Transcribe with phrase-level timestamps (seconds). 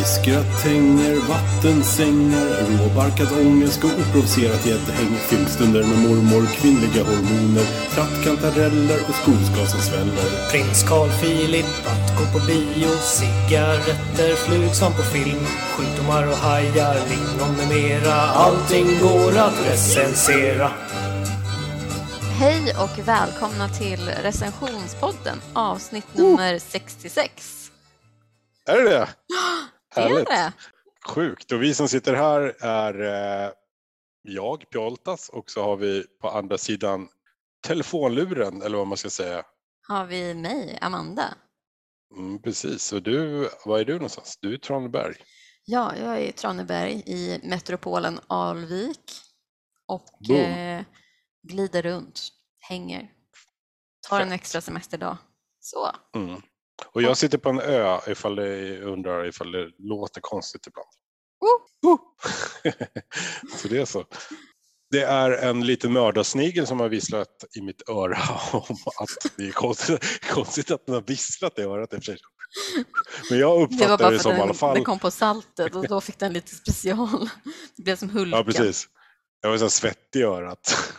[0.00, 5.16] Fiskgratänger, vattensängar, råbarkad ångest och oprovocerat gäddhäng.
[5.28, 10.50] Filmstunder med mormor, kvinnliga hormoner, trattkantareller och skogsgas som sväller.
[10.50, 17.56] Prins Carl Philip att gå på bio Cigaretter, flugsvamp på film Sjukdomar och hajar, lingon
[17.56, 20.70] med mera Allting går att recensera
[22.38, 27.70] Hej och välkomna till recensionspodden avsnitt nummer 66.
[28.66, 29.08] Är det det?
[29.94, 30.26] Det är Härligt.
[30.26, 30.52] det.
[31.08, 31.52] Sjukt.
[31.52, 33.00] Och vi som sitter här är
[33.46, 33.52] eh,
[34.22, 37.08] jag, Pjoltas, och så har vi på andra sidan
[37.66, 39.42] telefonluren, eller vad man ska säga.
[39.88, 41.34] Har vi mig, Amanda.
[42.16, 42.92] Mm, precis.
[42.92, 44.38] Och du, var är du någonstans?
[44.40, 45.14] Du är i Traneberg.
[45.64, 49.12] Ja, jag är i Traneberg i metropolen Alvik
[49.86, 50.82] och eh,
[51.48, 52.20] glider runt,
[52.58, 53.10] hänger,
[54.08, 54.40] tar en Fett.
[54.40, 55.16] extra semesterdag.
[55.60, 55.90] Så.
[56.16, 56.42] Mm.
[56.86, 60.88] Och jag sitter på en ö ifall det undrar ifall det låter konstigt ibland.
[61.40, 61.92] Oh.
[61.92, 61.98] Oh.
[63.56, 64.04] så det är så.
[64.90, 68.18] Det är en liten mördarsnigel som har visslat i mitt öra
[68.52, 72.12] om att det är konstigt, konstigt att den har visslat i örat i och för
[72.12, 72.18] sig.
[73.30, 74.74] Men jag Det uppfattar det, för som att i alla den, fall.
[74.74, 77.28] den kom på saltet och då fick den lite special.
[77.76, 78.38] Det blev som Hulken.
[78.38, 78.88] Ja, precis.
[79.40, 80.76] Jag var så svettig i örat.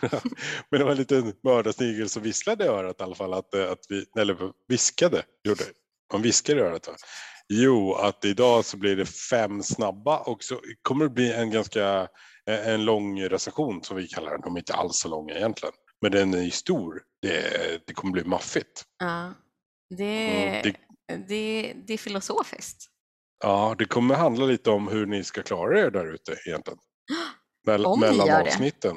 [0.70, 3.34] Men det var en liten mördarsnigel som visslade i örat i alla fall.
[3.34, 5.64] Att, eh, att vi, eller viskade, gjorde
[6.12, 6.88] man viskade i örat.
[6.88, 6.94] Va?
[7.48, 12.08] Jo, att idag så blir det fem snabba och så kommer det bli en ganska
[12.50, 14.40] eh, en lång recension som vi kallar den.
[14.40, 15.74] De är inte alls så långa egentligen.
[16.02, 17.02] Men den är ju stor.
[17.22, 18.84] Det, det kommer bli maffigt.
[18.98, 19.34] Ja.
[19.98, 20.76] Det, Mm, det-
[21.28, 22.84] det, det är filosofiskt.
[23.42, 26.78] Ja, det kommer handla lite om hur ni ska klara er där ute egentligen.
[27.66, 28.50] Mell- Om ni mellan gör det.
[28.50, 28.96] avsnitten.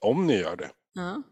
[0.00, 0.70] Om ni gör det.
[0.92, 1.22] Ja.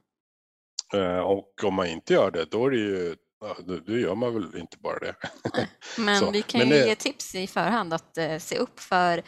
[0.99, 4.35] Eh, Och om man inte gör det, då är det ju, ja, då, gör man
[4.35, 5.15] väl inte bara det.
[5.99, 9.23] Men vi kan men ju det- ge tips i förhand att eh, se upp för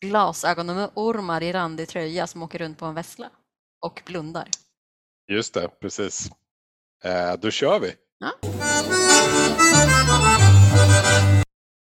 [0.00, 3.30] glasögonormar i randig tröja som åker runt på en vessla
[3.86, 4.48] och blundar.
[5.30, 6.30] Just det, precis.
[7.04, 7.94] Eh, då kör vi.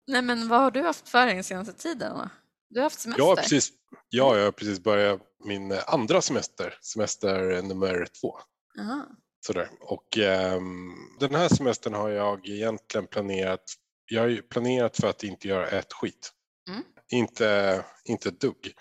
[0.06, 2.28] Nej men vad har du haft för dig den senaste tiden?
[2.72, 3.22] Du har haft semester?
[3.22, 3.72] Jag har precis,
[4.09, 8.38] ja, jag har precis börjat min eh, andra semester, semester nummer två.
[8.81, 9.06] Aha.
[9.47, 9.69] Sådär.
[9.81, 13.65] Och ehm, den här semestern har jag egentligen planerat,
[14.06, 16.33] jag har ju planerat för att inte göra ett skit.
[16.69, 16.83] Mm.
[17.12, 18.75] Inte, inte ett dugg.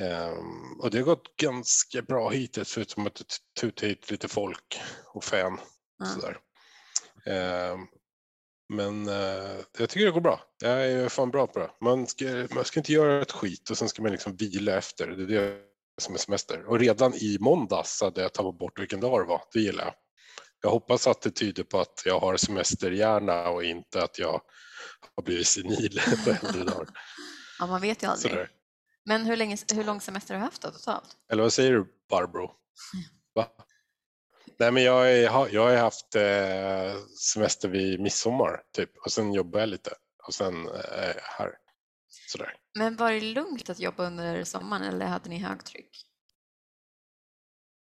[0.00, 3.24] Ehm, och det har gått ganska bra hittills förutom att det
[3.60, 5.60] tutar hit lite folk och fan.
[6.14, 6.38] Sådär.
[7.26, 7.86] Ehm,
[8.68, 10.40] men eh, jag tycker det går bra.
[10.62, 11.70] Jag är fan bra på det.
[11.80, 15.06] Man ska, man ska inte göra ett skit och sen ska man liksom vila efter.
[15.06, 15.58] Det är det
[16.00, 16.64] som är semester.
[16.64, 19.42] Och redan i måndags hade jag tagit bort vilken dag det var.
[19.52, 19.94] Det gillar jag.
[20.62, 24.40] Jag hoppas att det tyder på att jag har semesterhjärna och inte att jag
[25.16, 26.88] har blivit senil på äldre dagar.
[27.58, 28.32] Ja, man vet ju aldrig.
[28.32, 28.50] Sådär.
[29.04, 31.16] Men hur, länge, hur lång semester har du haft då totalt?
[31.32, 32.50] Eller vad säger du Barbro?
[33.34, 33.46] Va?
[34.58, 39.32] Nej men jag, är, har- jag har haft eh, semester vid midsommar typ och sen
[39.32, 39.90] jobbar jag lite
[40.26, 41.50] och sen eh, här.
[42.28, 42.56] Sådär.
[42.78, 45.90] Men var det lugnt att jobba under sommaren eller hade ni högtryck?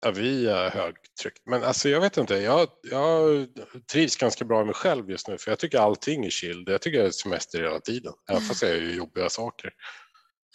[0.01, 1.43] Ja, vi är högtryck.
[1.45, 3.47] Men alltså jag vet inte, jag, jag
[3.93, 6.65] trivs ganska bra med mig själv just nu för jag tycker allting är chill.
[6.67, 9.71] Jag tycker jag är semester hela tiden, även fast jag gör jobbiga saker.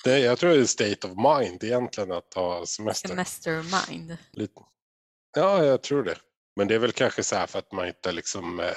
[0.04, 3.10] Det, jag tror det är state of mind egentligen att ha semester.
[3.10, 4.18] Semester mind.
[4.32, 4.54] Lite.
[5.36, 6.18] Ja, jag tror det.
[6.56, 8.68] Men det är väl kanske så här för att man inte liksom eh,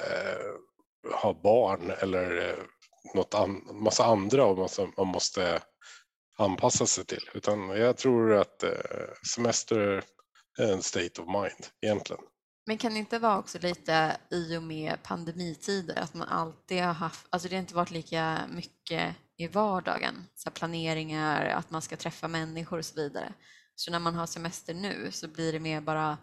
[1.13, 2.63] har barn eller eh,
[3.15, 5.61] något an- massa andra och massa, man måste
[6.37, 7.29] anpassa sig till.
[7.33, 8.69] Utan jag tror att eh,
[9.35, 10.03] semester
[10.59, 12.21] är en state of mind egentligen.
[12.65, 16.93] Men kan det inte vara också lite i och med pandemitider att man alltid har
[16.93, 21.81] haft, alltså det har inte varit lika mycket i vardagen, så här planeringar, att man
[21.81, 23.33] ska träffa människor och så vidare.
[23.75, 26.17] Så när man har semester nu så blir det mer bara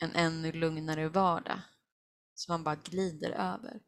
[0.00, 1.60] en ännu lugnare vardag.
[2.34, 3.80] Så man bara glider över.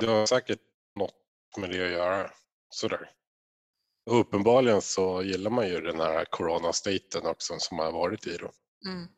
[0.00, 0.60] Det har säkert
[0.98, 1.14] något
[1.58, 2.30] med det att göra.
[2.70, 3.10] Sådär.
[4.10, 8.50] Och uppenbarligen så gillar man ju den här coronastaten också som har varit i då.
[8.90, 9.08] Mm.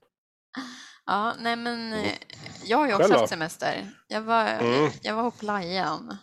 [1.06, 2.04] Ja, nej men Mm.
[2.04, 2.12] eh,
[2.64, 3.92] jag har ju också Själv haft semester.
[4.08, 4.90] Jag var, Mm.
[5.02, 6.16] jag var på playan.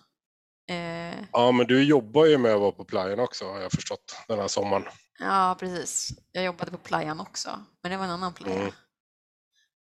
[0.70, 4.16] Eh, Ja, men du jobbar ju med att vara på playen också har jag förstått
[4.28, 4.86] den här sommaren.
[5.20, 6.10] Ja, precis.
[6.32, 8.74] Jag jobbade på playan också, men det var en annan playa.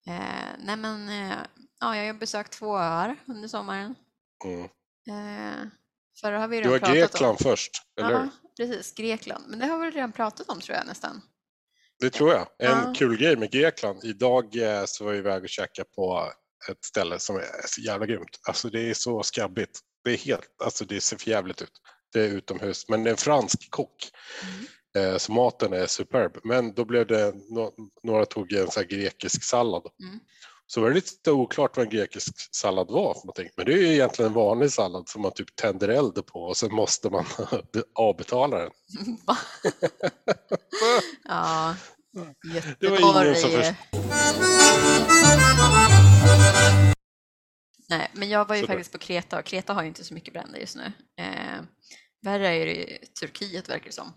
[0.07, 0.21] Mm.
[0.21, 1.37] Eh, nej, men eh,
[1.79, 3.95] ja, jag har besökt två öar under sommaren.
[4.45, 4.63] Mm.
[5.09, 5.67] Eh,
[6.21, 7.37] förra har vi Du redan var pratat Grekland om.
[7.37, 8.11] först, eller?
[8.11, 8.93] Ja, precis.
[8.93, 9.43] Grekland.
[9.47, 11.21] Men det har vi redan pratat om tror jag nästan.
[11.99, 12.47] Det tror jag.
[12.59, 12.93] En Ja.
[12.97, 14.03] kul grej med Grekland.
[14.03, 16.31] Idag eh, så var jag iväg och käkade på
[16.69, 18.39] ett ställe som är så jävla grymt.
[18.47, 19.79] Alltså det är så skabbigt.
[20.03, 21.71] Det är helt, alltså det ser för jävligt ut.
[22.13, 24.11] det är utomhus, men det är en fransk kock.
[24.43, 24.86] Eh,
[25.17, 26.37] så maten är superb.
[26.43, 27.33] Men då blev det,
[28.03, 29.83] några tog en här grekisk sallad.
[30.03, 30.19] Mm.
[30.69, 33.49] Så var det lite oklart vad en grekisk sallad var för någonting.
[33.57, 36.57] Men det är ju egentligen en vanlig sallad som man typ tänder eld på och
[36.57, 37.25] sen måste man
[37.95, 38.71] avbetala den.
[41.23, 41.75] Ja,
[42.79, 43.63] Det var ingen som Göteborg.
[43.63, 43.97] förstod.
[47.89, 48.73] Nej, men jag var ju Sådär.
[48.73, 50.91] faktiskt på Kreta och Kreta har ju inte så mycket bränder just nu.
[51.19, 51.61] Eh,
[52.21, 54.13] värre är det i Turkiet verkar det som.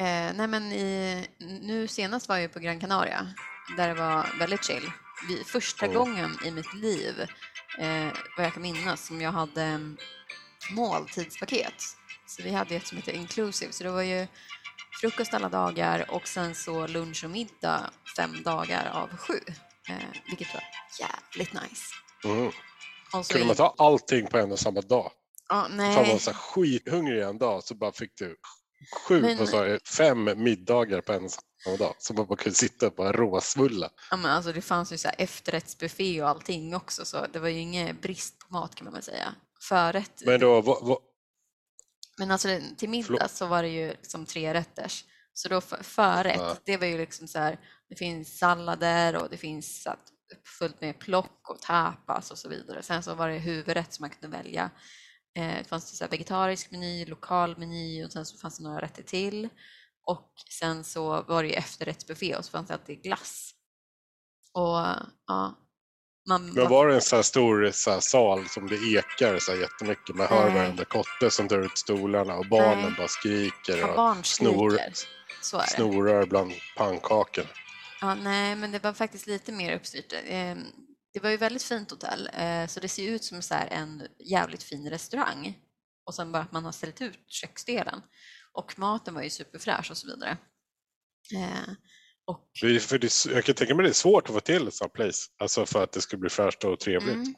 [0.00, 3.26] Eh, nej men i, nu senast var jag på Gran Canaria
[3.76, 4.90] där det var väldigt chill.
[5.28, 5.98] Vi, första Mm.
[5.98, 7.20] gången i mitt liv,
[7.78, 9.80] eh, vad jag kan minnas, som jag hade
[10.70, 11.74] måltidspaket.
[12.26, 14.26] Så vi hade ett som heter inclusive, så det var ju
[15.00, 19.40] frukost alla dagar och sen så lunch och middag fem dagar av sju.
[19.88, 19.96] Eh,
[20.28, 20.62] vilket var
[21.00, 21.84] jävligt nice.
[22.24, 22.46] Mm.
[23.12, 25.10] Och så Kunde man ta allting på en och samma dag?
[25.52, 26.10] Man nej.
[26.12, 28.36] var så här skithungrig en dag så bara fick du
[28.92, 31.94] sju, Men- vad sa jag, fem middagar på en samma dag.
[31.98, 33.90] Så man bara kunde sitta och bara råsvulla.
[34.10, 37.48] Ja, men alltså, det fanns ju så här efterrättsbuffé och allting också, så det var
[37.48, 39.34] ju ingen brist på mat kan man väl säga.
[39.68, 40.98] Förrätt, Men då, vad, vad,
[42.18, 45.04] men alltså till middag så var det ju liksom tre rätters.
[45.32, 46.56] Så då för, förrätt, Ja.
[46.64, 47.58] det var ju liksom så här,
[47.88, 49.88] det finns sallader och det finns
[50.58, 52.82] fullt med plock och tapas och så vidare.
[52.82, 54.70] Sen så var det huvudrätt som man kunde välja.
[55.34, 58.80] Eh, det fanns det så vegetarisk meny, lokal meny och sen så fanns det några
[58.80, 59.48] rätter till.
[60.06, 63.54] Och sen så var det ju efterrättsbuffé och så fanns det alltid glass.
[64.52, 64.78] Och
[65.26, 65.58] ja,
[66.28, 69.52] man men var det en så här stor så här sal som det ekar så
[69.52, 70.16] här jättemycket?
[70.16, 72.94] Man hör varenda kotte som drar ut stolarna och barnen Nej.
[72.98, 74.78] bara skriker Ja, och barn snor,
[75.66, 77.48] snorar bland pannkakorna.
[78.00, 80.12] Ja, nej, men det var faktiskt lite mer uppstyrt.
[81.14, 83.66] Det var ju väldigt fint hotell, eh, så det ser ju ut som så här
[83.66, 85.58] en jävligt fin restaurang.
[86.06, 88.00] Och sen bara att man har ställt ut köksdelen.
[88.52, 90.38] Och maten var ju superfräsch och så vidare.
[91.34, 91.74] Eh,
[92.26, 94.68] Och, Det är- För det, jag kan tänka mig det är svårt att få till
[94.68, 95.26] ett sånt place.
[95.38, 97.14] Alltså för att det ska bli fräscht och trevligt.
[97.14, 97.34] mm,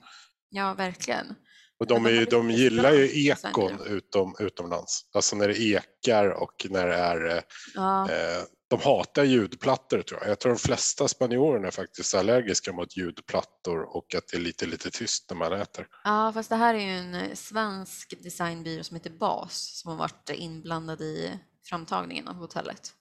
[0.51, 1.35] ja, verkligen.
[1.81, 5.01] Och de, är, ju- de lite gillar ju ekon utom, utomlands.
[5.15, 7.37] Alltså när det ekar och när det är...
[7.37, 7.43] eh,
[7.75, 10.31] Ja, Eh, de hatar ljudplattor tror jag.
[10.31, 14.67] Jag tror de flesta spanjorerna är faktiskt allergiska mot ljudplattor och att det är lite,
[14.67, 15.87] lite tyst när man äter.
[16.05, 19.99] ja, fast det här är ju en eh, svensk designbyrå som heter BAS som har
[19.99, 22.93] varit inblandad i framtagningen av hotellet.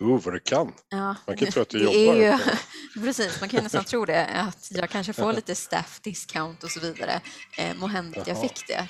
[0.00, 0.72] Oh, vad du kan!
[0.88, 2.14] Ja, Man kan tro att du jobbar.
[2.16, 2.38] Ju,
[3.04, 6.70] precis, man kan ju nästan tro det, att jag kanske får lite staff discount och
[6.70, 7.20] så vidare.
[7.58, 8.88] Eh, må hända att jag fick det.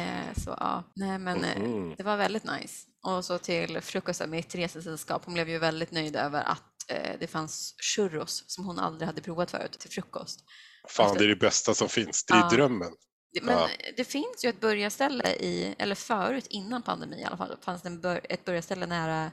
[0.00, 1.94] Eh, så ja, nej men Mhm.
[1.98, 2.86] det var väldigt nice.
[3.06, 7.16] Och så till frukosten med ett resesällskap, hon blev ju väldigt nöjd över att eh,
[7.20, 10.40] det fanns churros som hon aldrig hade provat förut till frukost.
[10.88, 12.24] Fan, det är det bästa som finns.
[12.24, 12.48] Det är Ja.
[12.48, 12.92] drömmen.
[13.42, 13.68] Men Ja.
[13.96, 17.90] det finns ju ett börjarställe i, eller förut innan pandemi i alla fall, fanns det
[17.90, 19.30] bör, ett börjarställe nära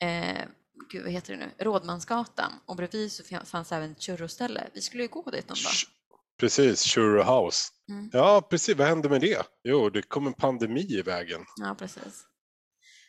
[0.00, 0.42] eh,
[0.92, 1.64] gud, vad heter det nu?
[1.64, 4.68] Rådmansgatan och bredvid så fanns även ett churroställe.
[4.74, 5.72] Vi skulle ju gå dit någon dag.
[6.40, 7.68] Precis, Churro House.
[7.90, 8.10] Mm.
[8.12, 8.76] Ja, precis.
[8.76, 9.42] Vad hände med det?
[9.64, 11.40] Jo, det kom en pandemi i vägen.
[11.56, 12.24] Ja, precis.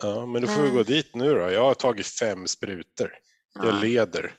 [0.03, 1.51] Ja, men då får vi Men- gå dit nu då.
[1.51, 3.13] Jag har tagit fem sprutor.
[3.53, 4.33] Jag Ja, leder.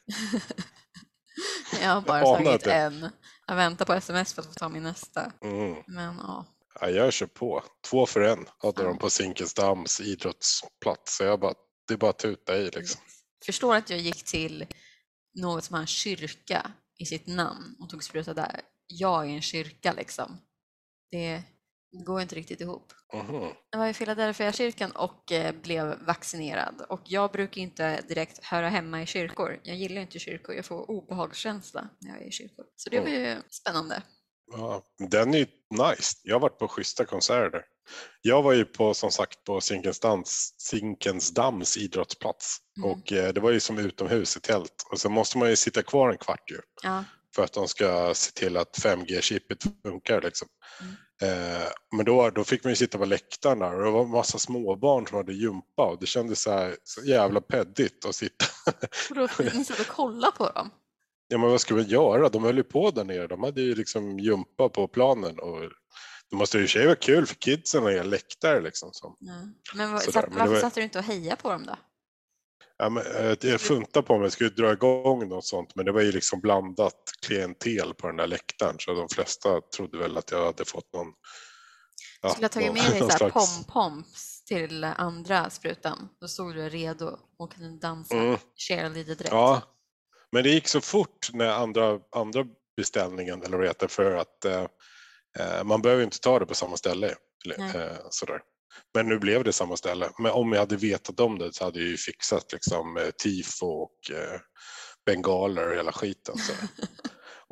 [1.82, 2.74] jag har bara Jag tagit anade.
[2.74, 3.10] en.
[3.46, 5.32] Jag väntar på sms för att få ta min nästa.
[5.42, 5.76] Mm.
[5.86, 6.46] Men ja,
[6.80, 7.64] Ja, jag kör på.
[7.90, 8.88] Två för en hade Ja.
[8.88, 11.16] de på Zinkensdamms idrottsplats.
[11.16, 11.54] Så jag bara,
[11.88, 13.00] det är bara att tuta i liksom.
[13.46, 14.66] förstår att jag gick till
[15.34, 18.60] något som har en kyrka i sitt namn och tog spruta där.
[18.86, 20.40] Jag är en kyrka liksom.
[21.10, 21.42] Det
[21.92, 22.92] går inte riktigt ihop.
[23.14, 23.48] Mhm.
[23.70, 26.82] Jag var i Philadelphia kyrkan och eh, blev vaccinerad.
[26.88, 29.60] Och jag brukar inte direkt höra hemma i kyrkor.
[29.62, 30.54] Jag gillar inte kyrkor.
[30.54, 32.64] Jag får obehagskänsla när jag är i kyrkor.
[32.76, 34.02] Så det var ju spännande.
[34.52, 36.16] Ja, den är ju nice.
[36.22, 37.64] Jag har varit på schyssta konserter.
[38.22, 39.60] Jag var ju på, som sagt, på
[40.58, 42.58] Zinkensdamms idrottsplats.
[42.76, 42.90] Mm.
[42.90, 44.86] Och eh, det var ju som utomhus i tält.
[44.90, 46.60] Och så måste man ju sitta kvar en kvart ju.
[46.82, 47.04] Ja,
[47.34, 50.48] För att de ska se till att 5G-chippet funkar liksom.
[50.80, 50.94] Mm.
[51.22, 54.10] Eh, men då, då fick man ju sitta på läktaren där och det var en
[54.10, 58.44] massa småbarn som hade gympa och det kändes så, här, så jävla peddigt att sitta.
[59.10, 60.70] och då ni satt och kollade på dem.
[61.28, 62.28] Ja men vad ska man göra?
[62.28, 63.26] De höll ju på där nere.
[63.26, 65.60] De hade ju liksom gympa på planen och
[66.30, 68.88] det måste ju i och för sig vara kul för kidsen att läktare liksom.
[68.92, 69.16] Så.
[69.18, 69.32] Ja.
[69.74, 71.76] Men, Sådär, satt, varför var- satt du inte och hejade på dem då?
[72.80, 75.92] Ja, men, eh, jag funtade på om jag skulle dra igång något sånt men det
[75.92, 80.30] var ju liksom blandat klientel på den där läktaren så de flesta trodde väl att
[80.30, 81.06] jag hade fått någon
[82.22, 86.08] ja, skulle ha tagit med dig någon så här slags- pom-poms till andra sprutan.
[86.20, 88.36] Då stod du redo och kunde dansa Mm.
[88.68, 89.30] cheerleader direkt.
[89.32, 89.62] Ja,
[90.32, 92.44] men det gick så fort när andra, andra
[92.76, 94.66] beställningen eller vad det heter för att eh,
[95.38, 97.14] eh, man behöver inte ta det på samma ställe.
[97.44, 98.40] Eller, eh, sådär.
[98.94, 100.10] Men nu blev det samma ställe.
[100.18, 103.66] Men om jag hade vetat om det så hade jag ju fixat liksom eh, tifo
[103.66, 104.40] och eh,
[105.06, 106.36] bengaler och hela skiten.
[106.38, 106.52] Så.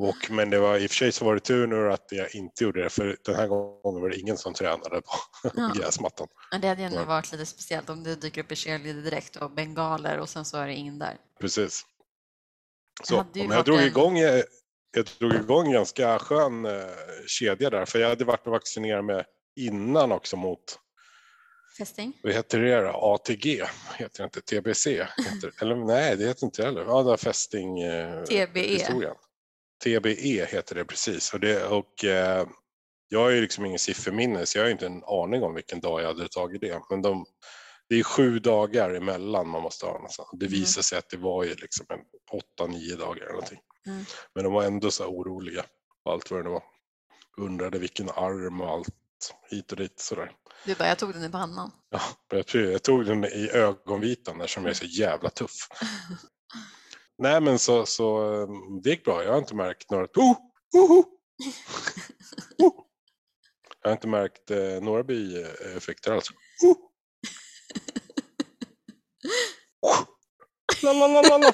[0.01, 2.35] Och, men det var, i och för sig så var det tur nu att jag
[2.35, 5.11] inte gjorde det för den här gången var det ingen som tränade på
[5.55, 5.71] Ja.
[5.77, 6.27] gräsmattan.
[6.51, 7.05] Men det hade ju ändå Ja.
[7.05, 10.57] varit lite speciellt om det dyker upp i cheerleader direkt och bengaler och sen så
[10.57, 11.17] är det ingen där.
[11.39, 11.81] Precis.
[13.03, 14.43] Så, jag varit drog en- igång, eh,
[14.95, 16.71] jag drog igång ganska skön eh,
[17.27, 19.23] kedja där för jag hade varit och vaccinerat mig
[19.55, 20.79] innan också mot
[21.79, 22.13] Fästing?
[22.23, 22.89] vad heter det då?
[22.89, 23.63] ATG,
[23.97, 24.87] heter det inte TBC?
[24.87, 26.81] Heter, eller nej, det heter inte heller.
[26.81, 28.59] Ja, det är fästing eh, TBE.
[28.59, 29.15] historien.
[29.83, 31.33] TBE heter det precis.
[31.33, 32.47] Och, det, och eh,
[33.09, 36.01] jag har ju liksom ingen sifferminne så jag har inte en aning om vilken dag
[36.01, 36.81] jag hade tagit det.
[36.89, 37.25] Men de,
[37.89, 40.29] det är sju dagar emellan man måste ha någonstans.
[40.33, 40.59] Det Mm.
[40.59, 41.99] visar sig att det var ju liksom en
[42.39, 43.59] åtta, nio dagar eller någonting.
[43.87, 44.05] Mm.
[44.35, 45.65] Men de var ändå så här oroliga
[46.05, 46.63] och allt vad det var.
[47.37, 48.89] Undrade vilken arm och allt
[49.49, 50.31] hit och dit sådär.
[50.65, 51.71] Du bara, jag tog den i pannan.
[51.89, 52.01] Ja,
[52.53, 55.67] jag, tog den i ögonvitan eftersom jag är så jävla tuff.
[57.17, 58.47] Nej men så, så eh,
[58.83, 59.23] det gick bra.
[59.23, 60.05] Jag har inte märkt några...
[60.05, 60.37] Oh,
[60.75, 61.05] oh, oh.
[62.57, 62.85] Oh.
[63.81, 66.29] Jag har inte märkt eh, några bieffekter alls.
[66.63, 66.77] Oh.
[69.81, 70.05] Oh.
[70.83, 71.53] La, la, la, la, la.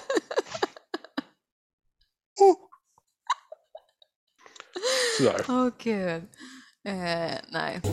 [2.42, 2.56] Oh.
[5.18, 5.46] Sådär.
[5.50, 6.24] Åh gud.
[6.86, 7.82] Eh, nej.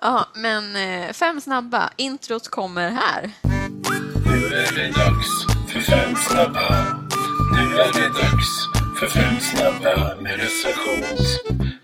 [0.00, 1.90] Ja, men eh, fem snabba.
[1.96, 3.32] Introt kommer här.
[4.26, 6.98] Nu är det dags för fem snabba.
[7.52, 8.66] Nu är det dags
[9.00, 11.76] för fem snabba med recensionspodden.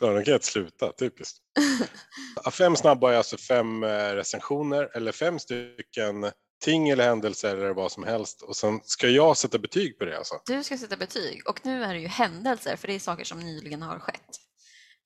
[0.24, 1.38] Kan inte sluta, typiskt.
[2.52, 6.24] Fem snabba är alltså fem eh, recensioner eller fem stycken
[6.64, 8.42] ting eller händelser eller vad som helst.
[8.42, 10.34] Och sen ska jag sätta betyg på det alltså.
[10.46, 13.40] Du ska sätta betyg och nu är det ju händelser för det är saker som
[13.40, 14.36] nyligen har skett.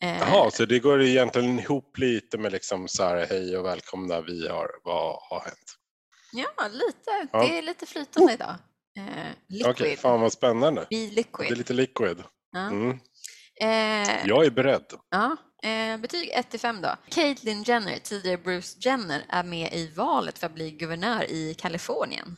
[0.02, 4.21] Eh, Jaha, så det går egentligen ihop lite med liksom så här hej och välkomna,
[4.21, 5.76] vi har, vad har hänt?
[6.33, 7.28] Ja, lite.
[7.33, 7.42] Ja.
[7.42, 8.54] Det är lite flytande idag.
[8.99, 9.04] Eh,
[9.49, 9.71] liquid.
[9.71, 10.80] Okej, fan vad spännande.
[10.80, 11.59] Be Det är liquid.
[11.59, 12.23] lite liquid.
[12.52, 12.66] Ja.
[12.69, 12.90] Mm.
[13.61, 14.87] Eh, Jag är beredd.
[15.11, 16.96] Ja, eh, betyg 1 till 5 då.
[17.08, 22.36] Caitlyn Jenner, tidigare Bruce Jenner, är med i valet för att bli guvernör i Kalifornien.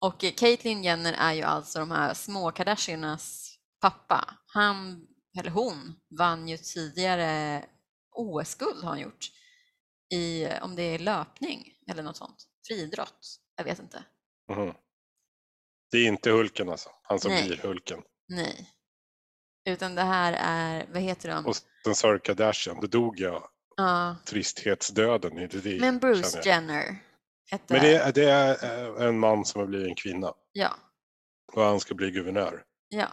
[0.00, 4.34] Och Caitlyn Jenner är ju alltså de här små Kardashianas pappa.
[4.46, 5.06] Han,
[5.38, 7.64] eller hon, vann ju tidigare
[8.10, 9.30] OS-guld har han gjort.
[10.12, 12.46] I, om det är löpning eller något sånt.
[12.66, 13.40] Friidrott.
[13.56, 14.04] Jag vet inte.
[14.52, 14.74] Mhm.
[15.90, 17.46] Det är inte Hulken alltså, han som Nej.
[17.46, 18.02] blir Hulken.
[18.28, 18.70] Nej.
[19.64, 21.46] Utan det här är, vad heter de?
[21.46, 25.38] Och sen sa du Kardashian, då dog jag Ja, tristhetsdöden.
[25.38, 26.40] i det, men Bruce.
[26.44, 26.96] Jenner.
[27.50, 28.64] Hette, Men det, är- det är
[29.00, 30.74] eh, en man som har blivit en kvinna Ja,
[31.52, 32.62] och han ska bli guvernör.
[32.88, 33.08] ja.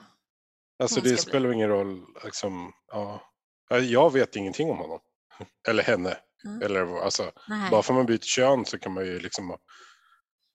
[0.79, 1.31] Alltså Hon det ska bli.
[1.31, 3.21] spelar ingen roll, liksom, ja.
[3.69, 4.99] Ja, Jag vet ingenting om honom.
[5.67, 6.17] Eller henne.
[6.45, 6.61] Mm.
[6.61, 7.71] Eller vad- alltså, Nej.
[7.71, 9.57] bara för man byter kön så kan man ju liksom,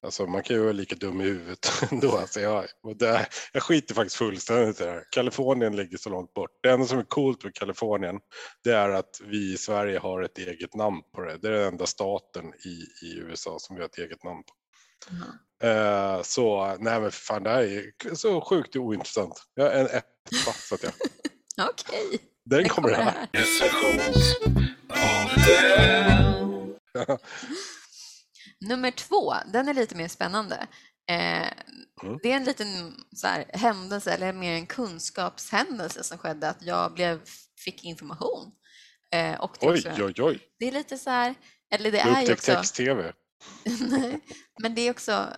[0.03, 2.17] alltså man kan ju vara lika dum i huvudet ändå.
[2.17, 5.05] Alltså jag, och det, jag skiter faktiskt fullständigt i det här.
[5.11, 6.51] Kalifornien ligger så långt bort.
[6.63, 8.21] Det enda som är coolt med Kalifornien,
[8.65, 11.39] det är att vi i Sverige har ett eget namn på det.
[11.43, 14.55] Det är den enda staten i, i USA som vi har ett eget namn på.
[15.11, 15.23] Mhm.
[15.63, 19.43] Eh, så nej men för fan det här är så sjukt ointressant.
[19.55, 20.93] Jag är en etta så att jag.
[21.71, 23.29] Okej, Den det kommer kommer här.
[23.35, 23.43] här.
[28.69, 30.67] Nummer två, den är lite mer spännande.
[31.11, 31.49] Eh,
[32.03, 32.19] Mm.
[32.23, 36.95] Det är en liten så här, händelse, eller mer en kunskapshändelse som skedde, att jag
[36.95, 37.21] blev,
[37.65, 38.53] fick information.
[39.15, 40.41] Eh, och det, är Oj, också, oj, oj.
[40.59, 41.35] det är lite så här,
[41.75, 42.55] eller det är ju också...
[42.55, 43.13] text-tv.
[44.63, 45.29] Men det är också,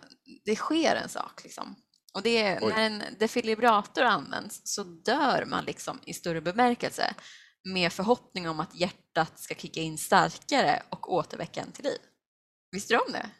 [0.44, 1.76] det sker en sak liksom.
[2.14, 2.72] Och det är, Oj.
[2.76, 7.14] när en defibrillator används så dör man liksom i större bemärkelse
[7.64, 11.98] med förhoppning om att hjärtat ska kicka in starkare och återväcka en till liv.
[12.74, 13.30] Visste du om det?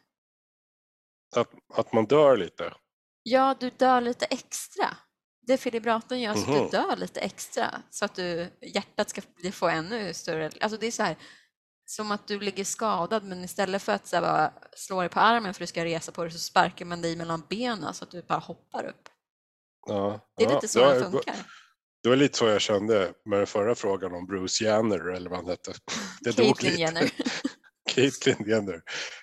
[1.36, 2.74] Att, att man dör lite.
[3.22, 4.96] Ja, du dör lite extra.
[5.46, 6.62] Defibrillatorn gör så att Mhm.
[6.64, 9.22] du dör lite extra så att du, hjärtat ska
[9.52, 10.50] få ännu större...
[10.60, 11.16] Alltså det är så här,
[11.86, 15.54] som att du ligger skadad men istället för att så här, slå dig på armen
[15.54, 18.10] för att du ska resa på dig så sparkar man dig mellan benen så att
[18.10, 19.08] du bara hoppar upp.
[19.86, 20.54] Ja, Det är ja.
[20.54, 21.36] lite så det det funkar.
[22.02, 25.38] Det var lite så jag kände med den förra frågan om Bruce Jenner eller vad
[25.38, 25.72] han hette.
[26.20, 26.80] Det dog lite.
[26.80, 27.10] Jenner.
[28.12, 28.82] Caitlyn Jenner.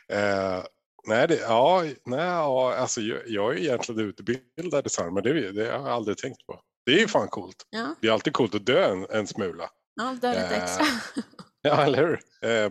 [0.10, 0.63] Eh,
[1.08, 5.66] nej, det, ja, nej, ja, alltså jag, jag är egentligen utbildad i men det, det
[5.66, 6.62] har jag aldrig tänkt på.
[6.86, 7.68] Det är ju fan coolt.
[7.70, 7.96] Ja.
[8.01, 9.70] Det är alltid coolt att dö en, en smula.
[9.96, 10.86] Ja, dö lite eh, extra.
[11.62, 12.20] ja, eller hur?
[12.50, 12.70] Eh,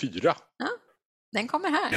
[0.00, 0.36] fyra.
[0.56, 0.68] Ja,
[1.32, 1.90] den kommer här.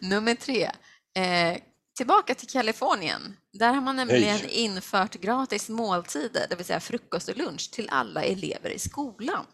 [0.00, 0.70] Nummer tre.
[1.16, 1.58] Eh,
[1.96, 3.36] tillbaka till Kalifornien.
[3.58, 4.50] Där har man nämligen Hej.
[4.50, 9.46] infört gratis måltider, det vill säga frukost och lunch, till alla elever i skolan.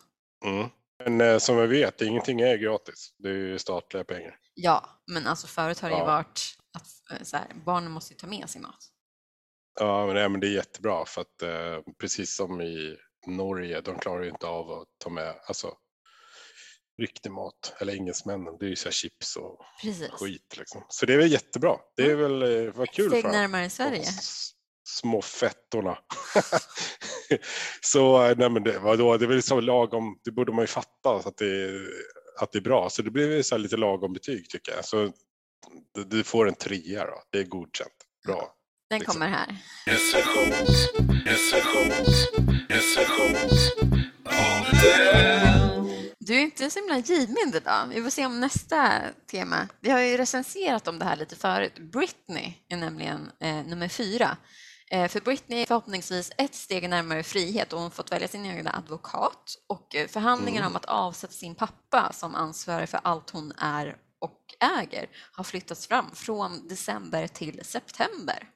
[0.45, 0.69] Mm.
[1.05, 3.15] Men eh, som vi vet, ingenting är gratis.
[3.19, 4.37] Det är ju statliga pengar.
[4.55, 6.07] Ja, men alltså förut har det ju Ja.
[6.07, 6.41] varit
[6.79, 8.89] att eh, så här, barnen måste ju ta med sig mat.
[9.81, 13.99] Ja, men, nej, men det är jättebra för att eh, precis som i Norge, de
[13.99, 15.75] klarar ju inte av att ta med alltså,
[17.01, 20.11] riktig mat, eller engelsmännen, det är ju så här chips och Precis.
[20.11, 20.85] skit liksom.
[20.89, 21.77] Så det är väl jättebra.
[21.97, 24.05] Det är väl, eh, vad kul Steg för närmare Sverige.
[24.89, 25.99] Små fettorna.
[27.81, 30.67] så eh, nej men det, vadå, det är väl så lagom, det borde man ju
[30.67, 31.89] fatta så att det, är-
[32.41, 32.91] att det är bra.
[32.91, 34.85] Så det blir väl så här lite lagom betyg tycker jag.
[34.85, 35.13] Så
[35.95, 37.93] du, du får en trea då, det är godkänt.
[38.27, 38.55] Bra.
[38.91, 39.13] Den liksom.
[39.13, 39.57] kommer här.
[39.87, 40.89] Recensions,
[41.27, 42.70] recensions, recensions.
[46.61, 47.87] Du är så himla givmild idag.
[47.89, 49.01] Vi får se om nästa
[49.31, 49.69] tema.
[49.81, 51.79] Vi har ju recenserat om det här lite förut.
[51.79, 54.37] Britney är nämligen eh, nummer fyra.
[54.91, 58.67] Eh, för Britney är förhoppningsvis ett steg närmare frihet och hon fått välja sin egen
[58.67, 63.97] advokat och eh, förhandlingarna om att avsätta sin pappa som ansvarig för allt hon är
[64.19, 68.49] och äger har flyttats fram från december till september.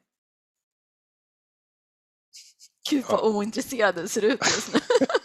[2.91, 4.81] Gud vad ointresserad du ser ut just nu.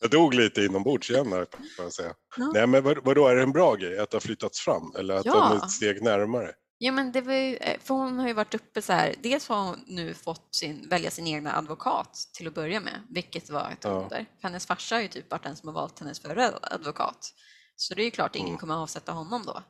[0.00, 2.14] Jag dog lite inombords igen här, får jag säga.
[2.36, 2.50] Ja.
[2.54, 5.14] Nej, men vad, vadå, är det en bra grej att det har flyttats fram eller
[5.14, 5.32] att Ja.
[5.34, 6.52] de är ett steg närmare?
[6.78, 9.14] Ja, men det var ju, eh, för hon har ju varit uppe så här.
[9.22, 13.50] Dels har hon nu fått sin, välja sin egna advokat till att börja med, vilket
[13.50, 13.90] var ett Ja.
[13.90, 14.26] under.
[14.42, 17.32] Hennes farsa har ju typ varit den som har valt hennes förra advokat.
[17.76, 18.58] Så det är ju klart att ingen Mm.
[18.58, 19.62] kommer avsätta honom då.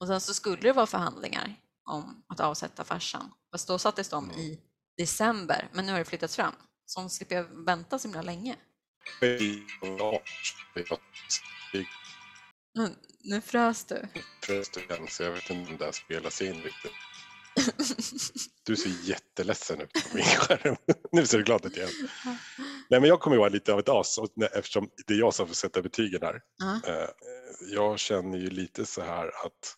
[0.00, 1.56] Och sen så skulle det vara förhandlingar
[1.90, 3.30] om att avsätta farsan.
[3.52, 4.36] Fast då sattes de Mm.
[4.40, 4.60] i
[4.98, 6.54] december, men nu har det flyttats fram.
[6.86, 8.56] Så hon slipper vänta så himla länge.
[12.74, 14.08] Men nu frös du.
[14.80, 16.92] igen, så jag vet inte om det här spelas in riktigt.
[18.66, 20.76] Du ser jätteledsen ut på min skärm.
[21.12, 21.88] Nu ser du glad ut igen.
[22.90, 24.18] Nej, men jag kommer ju vara lite av ett as
[24.52, 26.40] eftersom det är jag som får sätta betygen här.
[26.86, 27.08] Eh,
[27.60, 29.76] Jag känner ju lite så här att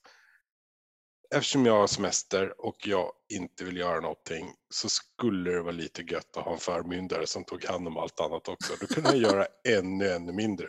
[1.34, 6.02] eftersom jag har semester och jag inte vill göra någonting så skulle det vara lite
[6.02, 8.72] gött att ha en förmyndare som tog hand om allt annat också.
[8.80, 10.68] Då kunde jag göra ännu, ännu mindre.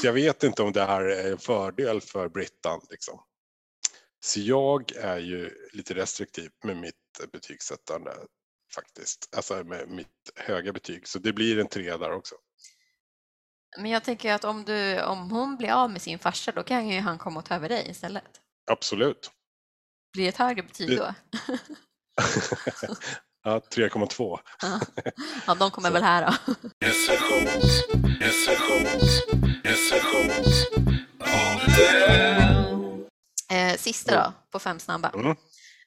[0.00, 2.80] Så jag vet inte om det här är en fördel för Brittan.
[2.90, 3.20] Liksom.
[4.20, 8.14] Så jag är ju lite restriktiv med mitt betygssättande
[8.74, 9.28] faktiskt.
[9.36, 11.08] Alltså med mitt höga betyg.
[11.08, 12.34] Så det blir en tre där också.
[13.78, 16.88] Men jag tänker att om, du, om hon blir av med sin farsa, då kan
[16.88, 18.40] ju han komma och ta över dig istället.
[18.70, 19.30] Absolut.
[20.12, 21.14] Blir det ett högre betyg då?
[23.44, 24.38] ja, 3,2.
[25.46, 25.92] Ja, de kommer Så.
[25.92, 26.54] väl här då.
[33.52, 35.10] Eh, sista då, på fem snabba.
[35.14, 35.36] Mm.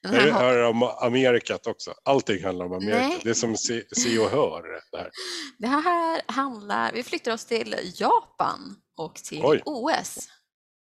[0.02, 1.94] Den Är här här om Amerikat också?
[2.04, 2.98] Allting handlar om Amerika.
[2.98, 3.20] Nej.
[3.22, 4.62] Det är som se, se och hör.
[4.92, 5.10] Det här.
[5.58, 9.62] det här handlar, vi flyttar oss till Japan och till Oj.
[9.64, 10.28] OS.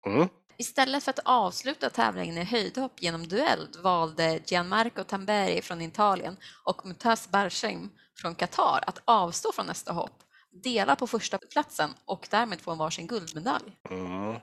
[0.06, 0.28] Mm.
[0.60, 6.86] Istället för att avsluta tävlingen i höjdhopp genom duell valde Gianmarco Tamberi från Italien och
[6.86, 10.22] Mutaz Barshim från Qatar att avstå från nästa hopp,
[10.62, 13.72] dela på första platsen och därmed få en varsin guldmedalj.
[13.90, 14.36] Mm.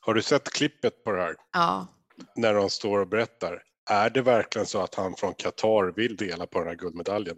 [0.00, 1.36] Har du sett klippet på det här?
[1.52, 1.86] Ja,
[2.36, 3.62] När de står och berättar.
[3.90, 7.36] Är det verkligen så att han från Qatar vill dela på den här guldmedaljen?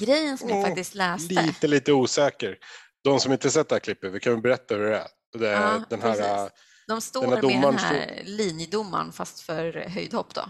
[0.00, 1.34] grejen som jag Åh, faktiskt läste.
[1.34, 2.58] Lite, lite osäker.
[3.04, 5.08] De som inte sett det här klippet, vi kan väl berätta hur det är.
[5.32, 6.71] Det Ja, den här, precis.
[6.86, 10.42] De står den med den här linjedomaren fast för höjdhopp då,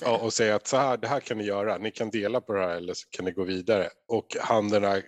[0.00, 1.78] ja, och säga att så här, det här kan ni göra.
[1.78, 3.88] Ni kan dela på det här eller så kan ni gå vidare.
[4.08, 5.02] Och han den här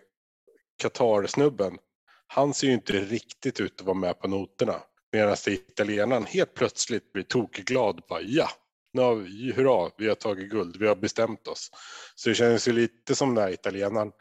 [0.83, 1.79] Qatar-snubben,
[2.27, 4.75] han ser ju inte riktigt ut att vara med på noterna.
[5.13, 8.01] Medan italienaren helt plötsligt blir tokglad.
[8.09, 8.49] Bara, ja,
[8.93, 11.71] nu har vi, hurra, vi har tagit guld, vi har bestämt oss.
[12.15, 14.13] Så det känns ju lite som den här italienaren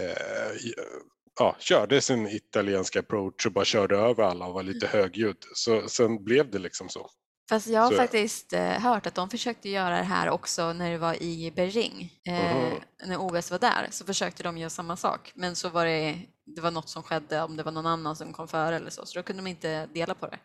[0.00, 0.56] eh,
[1.40, 5.36] ja, körde sin italienska approach och bara körde över alla och var lite högljudd.
[5.54, 7.10] Så sen blev det liksom så.
[7.48, 10.90] Fast jag har Så- faktiskt eh, hört att de försökte göra det här också när
[10.90, 12.12] det var i Beijing.
[12.28, 12.80] Eh, Mhm.
[13.06, 15.32] När OS var där så försökte de göra samma sak.
[15.34, 18.32] Men så var det, det var något som skedde, om det var någon annan som
[18.32, 20.38] kom före eller så, så då kunde de inte dela på det.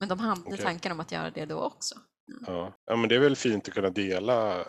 [0.00, 0.58] Men de hade Okej.
[0.58, 1.94] tankar om att göra det då också.
[2.46, 2.76] Ja.
[2.86, 4.66] ja, men det är väl fint att kunna dela eh,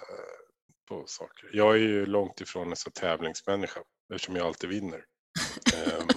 [0.89, 1.49] på saker.
[1.53, 3.79] Jag är ju långt ifrån en så tävlingsmänniska
[4.13, 5.03] eftersom jag alltid vinner.
[5.73, 6.07] Ehm,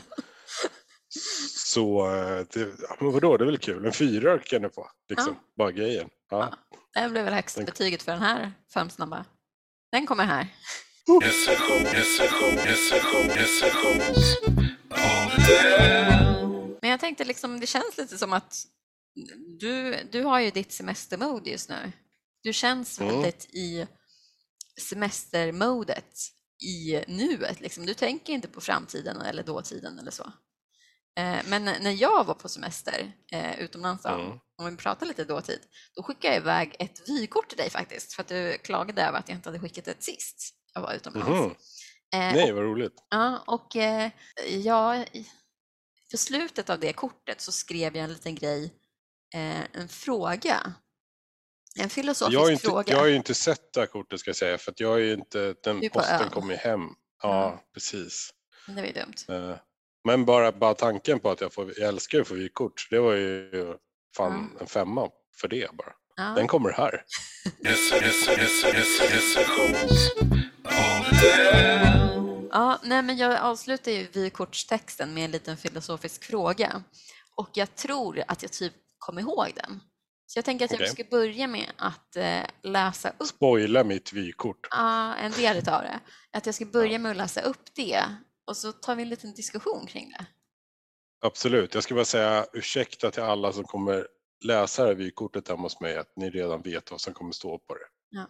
[1.57, 3.87] så eh, det, ja, men vadå, det är väl kul.
[3.87, 5.37] En fyra kan du få, liksom.
[5.57, 6.09] Bara grejen.
[6.31, 6.55] Ja.
[6.95, 9.25] Det här blev väl högsta betyget för den här fem snabba.
[9.93, 10.47] Den kommer här.
[16.81, 18.65] Men jag tänkte liksom, det känns lite som att
[19.61, 21.93] du, du har ju ditt semestermode just nu.
[22.43, 23.13] Du känns Mm.
[23.15, 23.87] väldigt i
[24.81, 26.15] semestermodet
[26.61, 27.61] i nuet.
[27.61, 27.87] Liksom.
[27.87, 30.33] Du tänker inte på framtiden eller dåtiden eller så.
[31.19, 34.39] Eh, Men när jag var på semester eh, utomlands, Mm.
[34.59, 35.61] om vi pratar lite dåtid,
[35.95, 39.29] då skickade jag iväg ett vykort till dig faktiskt, för att du klagade över att
[39.29, 41.29] jag inte hade skickat ett sist jag var utomlands.
[41.31, 41.51] Mhm.
[42.15, 42.95] Eh, Nej, vad roligt.
[43.11, 44.11] Ja, och eh,
[44.51, 45.07] jag,
[46.11, 48.65] för slutet av det kortet så skrev jag en liten grej,
[49.35, 50.75] eh, en fråga.
[51.77, 52.93] En filosofisk Jag inte, fråga.
[52.93, 54.99] jag har ju inte sett det här kortet ska jag säga, för att jag är
[54.99, 56.89] ju inte, den är posten kommer ju hem.
[57.23, 58.31] Ja, precis.
[58.67, 59.15] Det var ju dumt.
[59.29, 59.57] Eh,
[60.05, 62.99] Men bara, bara tanken på att jag, får, jag älskar ju att få vykort, det
[62.99, 63.51] var ju
[64.17, 65.09] fan en femma
[65.41, 65.93] för det bara.
[66.17, 66.23] Ja.
[66.37, 67.05] Den kommer här.
[72.53, 76.83] Ja, nej, men jag avslutar ju vykortstexten med en liten filosofisk fråga.
[77.37, 79.81] Och jag tror att jag typ kom ihåg den.
[80.31, 80.89] Så jag tänker att jag Okej.
[80.89, 84.69] ska börja med att eh, läsa upp Spoila mitt vykort.
[84.71, 86.01] ah, en del utav det.
[86.33, 88.05] Att jag ska börja med att läsa upp det
[88.47, 90.27] och så tar vi en liten diskussion kring det.
[91.21, 91.75] Absolut.
[91.75, 94.07] Jag ska bara säga ursäkta till alla som kommer
[94.45, 97.59] läsa det här vykortet hemma hos mig, att ni redan vet vad som kommer stå
[97.59, 97.89] på det.
[98.11, 98.27] Ja.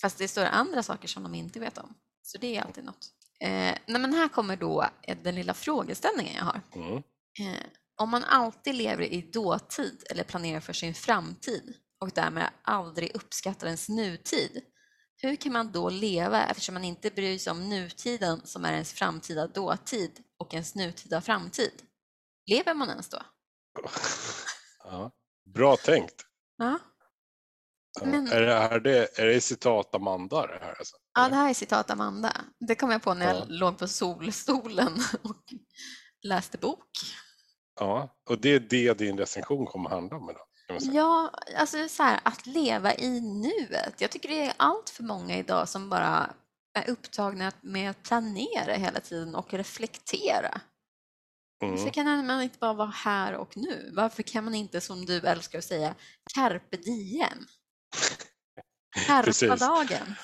[0.00, 1.94] Fast det står andra saker som de inte vet om.
[2.22, 3.10] Så det är alltid något.
[3.40, 3.48] Eh,
[3.86, 6.60] nej, men här kommer då eh, den lilla frågeställningen jag har.
[6.74, 6.96] Mm.
[7.40, 7.64] Eh,
[7.96, 13.66] om man alltid lever i dåtid eller planerar för sin framtid och därmed aldrig uppskattar
[13.66, 14.62] ens nutid,
[15.16, 18.92] hur kan man då leva eftersom man inte bryr sig om nutiden som är ens
[18.92, 21.82] framtida dåtid och ens nutida framtid?
[22.50, 23.22] Lever man ens då?
[24.84, 25.10] Ja.
[25.54, 26.26] Bra tänkt.
[26.56, 26.78] Ja.
[28.04, 30.74] Men- Är, det här det, är det citat Amanda det här?
[30.78, 30.96] Alltså?
[31.14, 32.36] ja det här är citat Amanda.
[32.68, 33.44] Det kom jag på när jag Ja.
[33.48, 35.42] låg på solstolen och
[36.22, 36.88] läste bok.
[37.80, 40.46] Ja, och det är det din recension kommer handla om idag.
[40.80, 44.00] Ja, alltså så här, att leva i nuet.
[44.00, 46.30] Jag tycker det är allt för många idag som bara
[46.78, 50.60] är upptagna med att planera hela tiden och reflektera.
[51.60, 51.92] Varför Mm.
[51.92, 53.90] kan man inte bara vara här och nu?
[53.92, 55.94] Varför kan man inte, som du älskar att säga,
[56.34, 57.46] carpe diem?
[59.06, 60.14] Carpa dagen.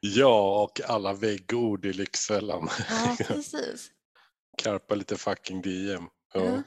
[0.00, 2.68] Ja, och alla väggord i Lyxfällan.
[2.90, 3.90] Ja, precis.
[4.62, 6.04] Karpa lite fucking DM.
[6.34, 6.44] Ja.
[6.44, 6.62] Ja.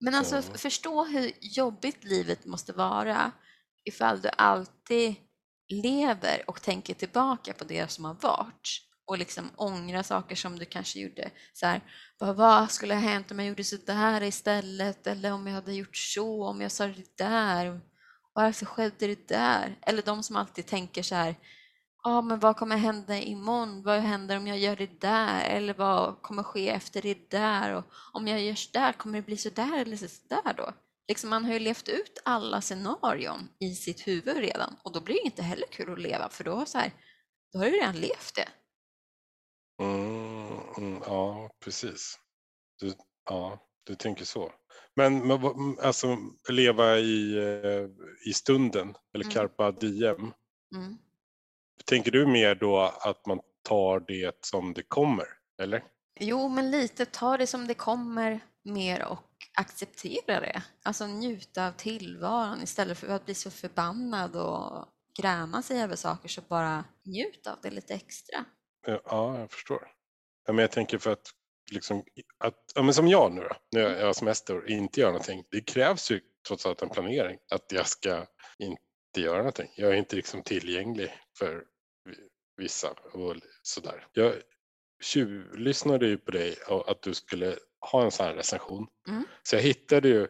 [0.00, 3.32] Men alltså f- förstå hur jobbigt livet måste vara
[3.84, 5.14] ifall du alltid
[5.68, 10.64] lever och tänker tillbaka på det som har varit och liksom ångra saker som du
[10.64, 11.30] kanske gjorde.
[11.52, 11.80] Så här,
[12.18, 15.06] vad, vad skulle ha hänt om jag gjorde så där istället?
[15.06, 17.80] Eller om jag hade gjort så, om jag sa det där?
[18.32, 19.78] Varför skedde det där?
[19.82, 21.36] Eller de som alltid tänker så här,
[22.06, 23.82] ja men vad kommer hända imorgon?
[23.82, 25.44] Vad händer om jag gör det där?
[25.48, 27.74] Eller vad kommer ske efter det där?
[27.74, 30.72] Och om jag gör så där, kommer det bli så där eller så där då?
[31.08, 35.14] Liksom man har ju levt ut alla scenarion i sitt huvud redan och då blir
[35.14, 36.92] det inte heller kul att leva för då, så här,
[37.52, 38.48] då har du redan levt det.
[39.82, 42.18] Mm, mm, ja, precis.
[42.80, 42.94] Du,
[43.30, 44.52] ja, du tänker så.
[44.96, 47.88] Men, men mm, alltså leva i, eh,
[48.30, 49.34] i stunden, eller Mm.
[49.34, 50.32] carpa diem.
[50.74, 50.98] Mm.
[51.84, 55.26] Tänker du mer då att man tar det som det kommer,
[55.62, 55.84] eller?
[56.20, 59.22] Jo, men lite ta det som det kommer mer och
[59.58, 60.62] acceptera det.
[60.82, 64.86] Alltså njuta av tillvaron istället för att bli så förbannad och
[65.20, 68.44] gräma sig över saker så bara njut av det lite extra.
[68.86, 69.88] Ja, Ja, jag förstår.
[70.46, 71.30] Ja, men jag tänker för att,
[71.72, 72.04] liksom,
[72.38, 75.44] att ja, men som jag nu då, när jag har semester och inte gör någonting.
[75.50, 78.26] Det krävs ju trots allt en planering att jag ska
[78.58, 78.82] inte
[79.20, 79.72] göra någonting.
[79.76, 81.64] Jag är inte liksom tillgänglig för
[82.04, 84.06] vi- vissa och sådär.
[84.12, 84.34] Jag
[85.02, 87.56] tjuvlyssnade ju på dig och att du skulle
[87.90, 88.86] ha en sån här recension.
[89.08, 89.24] Mm.
[89.42, 90.28] Så jag hittade ju,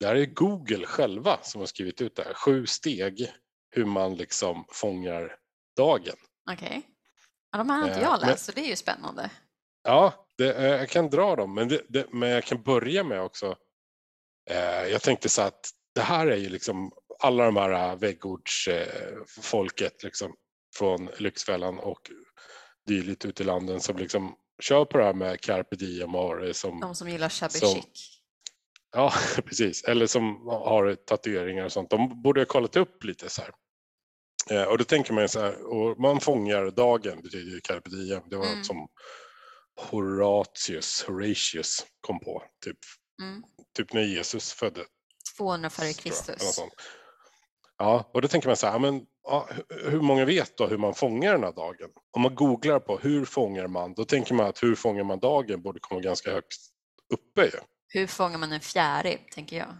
[0.00, 3.32] det här är Google själva som har skrivit ut det här, sju steg
[3.70, 5.36] hur man liksom fångar
[5.76, 6.16] dagen.
[6.52, 6.82] Okej.
[7.52, 9.30] Ja, de här har inte Eh, jag men- läst, så det är ju spännande.
[9.82, 13.20] Ja, det, eh, jag kan dra dem, men, det, det, men jag kan börja med
[13.22, 13.56] också.
[14.50, 16.92] Eh, jag tänkte så att det här är ju liksom
[17.22, 20.34] alla de här väggordsfolket eh, folket liksom,
[20.76, 22.10] från Lyxfällan och
[22.86, 26.36] dylikt ute i landen som liksom kör på det här med carpe diem och har
[26.36, 28.18] det som, De som gillar shabby Som- chic.
[28.92, 29.12] ja
[29.44, 31.90] precis, eller som har tatueringar och sånt.
[31.90, 33.50] De borde ha kollat upp lite så här.
[34.50, 38.22] Eh, och då tänker man så här, och man fångar dagen betyder ju carpe diem.
[38.30, 38.58] Det var Mm.
[38.58, 38.88] något som
[39.80, 42.78] Horatius, Horatius kom på, typ,
[43.22, 43.42] Mm.
[43.76, 44.86] typ när Jesus föddes.
[45.38, 46.58] 200 före Kristus.
[47.82, 50.78] Ja, och då tänker man så här, men, ja, hu- hur många vet då hur
[50.78, 51.90] man fångar den här dagen?
[52.10, 55.62] Om man googlar på hur fångar man, då tänker man att hur fångar man dagen
[55.62, 56.56] borde komma ganska högt
[57.14, 57.60] uppe ju.
[57.88, 59.76] Hur fångar man en fjäril, tänker jag.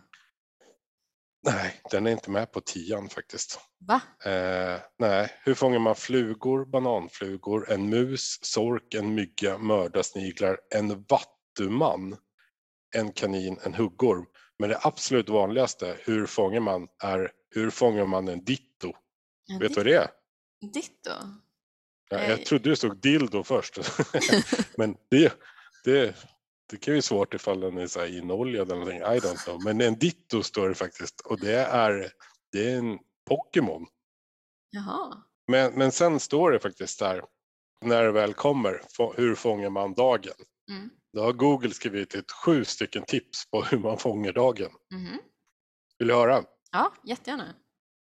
[1.43, 3.61] Nej, den är inte med på tian faktiskt.
[3.89, 4.01] Va?
[4.31, 12.17] Eh, nej, hur fångar man flugor, bananflugor, en mus, sork, en mygga, mördarsniglar, en vattuman,
[12.97, 14.27] en kanin, en huggorm.
[14.59, 18.93] Men det absolut vanligaste, hur fångar man, är hur fångar man en ditto?
[19.53, 20.11] En Vet du vad det är?
[20.73, 21.11] Ditto?
[22.11, 22.31] Ja, Nej.
[22.31, 23.79] jag trodde det stod dildo först.
[24.77, 25.33] Men det,
[25.85, 26.17] det,
[26.71, 29.01] det kan ju vara svårt ifall den är så här inoljad eller någonting.
[29.01, 29.65] I don't know.
[29.65, 32.13] Men en ditto står det faktiskt och det är,
[32.53, 33.87] det är en Pokémon.
[34.71, 35.23] Jaha.
[35.49, 37.23] Men, men sen står det faktiskt där,
[37.81, 40.35] när det väl kommer, få- hur fångar man dagen?
[40.71, 40.91] Mm.
[41.13, 44.71] Då har Google skrivit ett sju stycken tips på hur man fångar dagen.
[44.95, 45.19] Mhm.
[45.99, 46.45] Vill du höra?
[46.73, 47.55] Ja, jättegärna.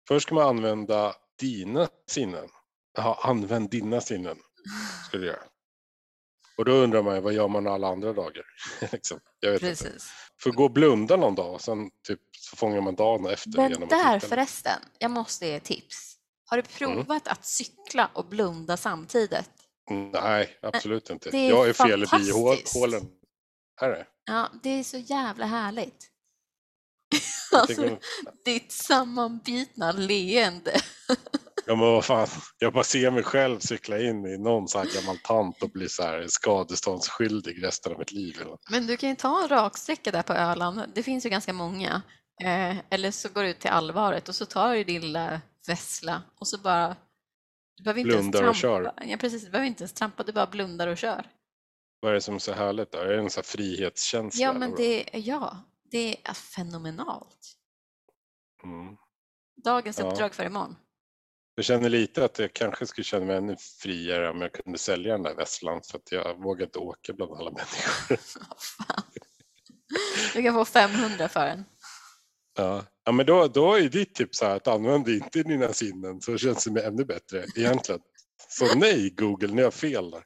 [0.08, 2.50] Först ska man använda dina sinnen.
[2.98, 4.38] Jaha, använd dina sinnen.
[5.08, 5.40] Ska du göra.
[6.58, 8.44] Och då undrar man ju, vad gör man alla andra dagar?
[8.92, 9.20] liksom.
[9.40, 9.84] Jag vet inte.
[9.84, 10.10] Precis.
[10.42, 13.58] För gå och blunda någon dag och sen typ, så fångar man dagen efter.
[13.58, 14.30] Men genom att där titta.
[14.30, 16.16] förresten, jag måste ge tips.
[16.46, 16.96] Har du Mm.
[17.04, 19.50] provat att cykla och blunda samtidigt?
[20.14, 21.30] Nej, absolut inte.
[21.30, 23.08] det är jag är fel i bihålen.
[23.82, 24.08] Är det?
[24.26, 26.12] Ja, det är så jävla härligt.
[27.52, 27.98] Alltså,
[28.46, 30.82] ditt sammanbitna leende.
[31.66, 32.28] Ja men vad fan,
[32.60, 35.90] jag bara ser mig själv cykla in i någon så här gammal tant och bli
[35.90, 38.36] så här skadeståndsskyldig resten av mitt liv.
[38.70, 40.82] Men du kan ju ta en raksträcka där på Öland.
[40.96, 42.02] Det finns ju ganska många.
[42.44, 46.22] Eh, eller så går du ut till allvaret och så tar du din lilla vessla
[46.40, 46.96] och så bara...
[47.78, 48.94] Du behöver inte Blundar och kör.
[49.06, 49.44] Ja, precis.
[49.46, 51.26] Du behöver inte ens trampa, du bara blundar och kör.
[52.00, 52.98] Vad är det som är så härligt då?
[52.98, 54.44] Är det en sån här frihetskänsla?
[54.44, 55.58] Ja, men det, ja,
[55.92, 57.56] det är fenomenalt.
[58.64, 58.98] Mm.
[59.64, 60.12] Dagens Ja.
[60.12, 60.76] uppdrag för imorgon.
[61.56, 65.12] Jag känner lite att jag kanske skulle känna mig ännu friare om jag kunde sälja
[65.14, 68.20] den där vässlan för att jag vågar inte åka bland alla människor.
[70.34, 71.66] Du kan få 500 för den.
[72.58, 76.38] Ja, ja men då, då är ditt tips här att använd inte dina sinnen så
[76.38, 78.02] känns det ännu bättre egentligen.
[78.50, 80.24] Så nej Google, ni har fel där.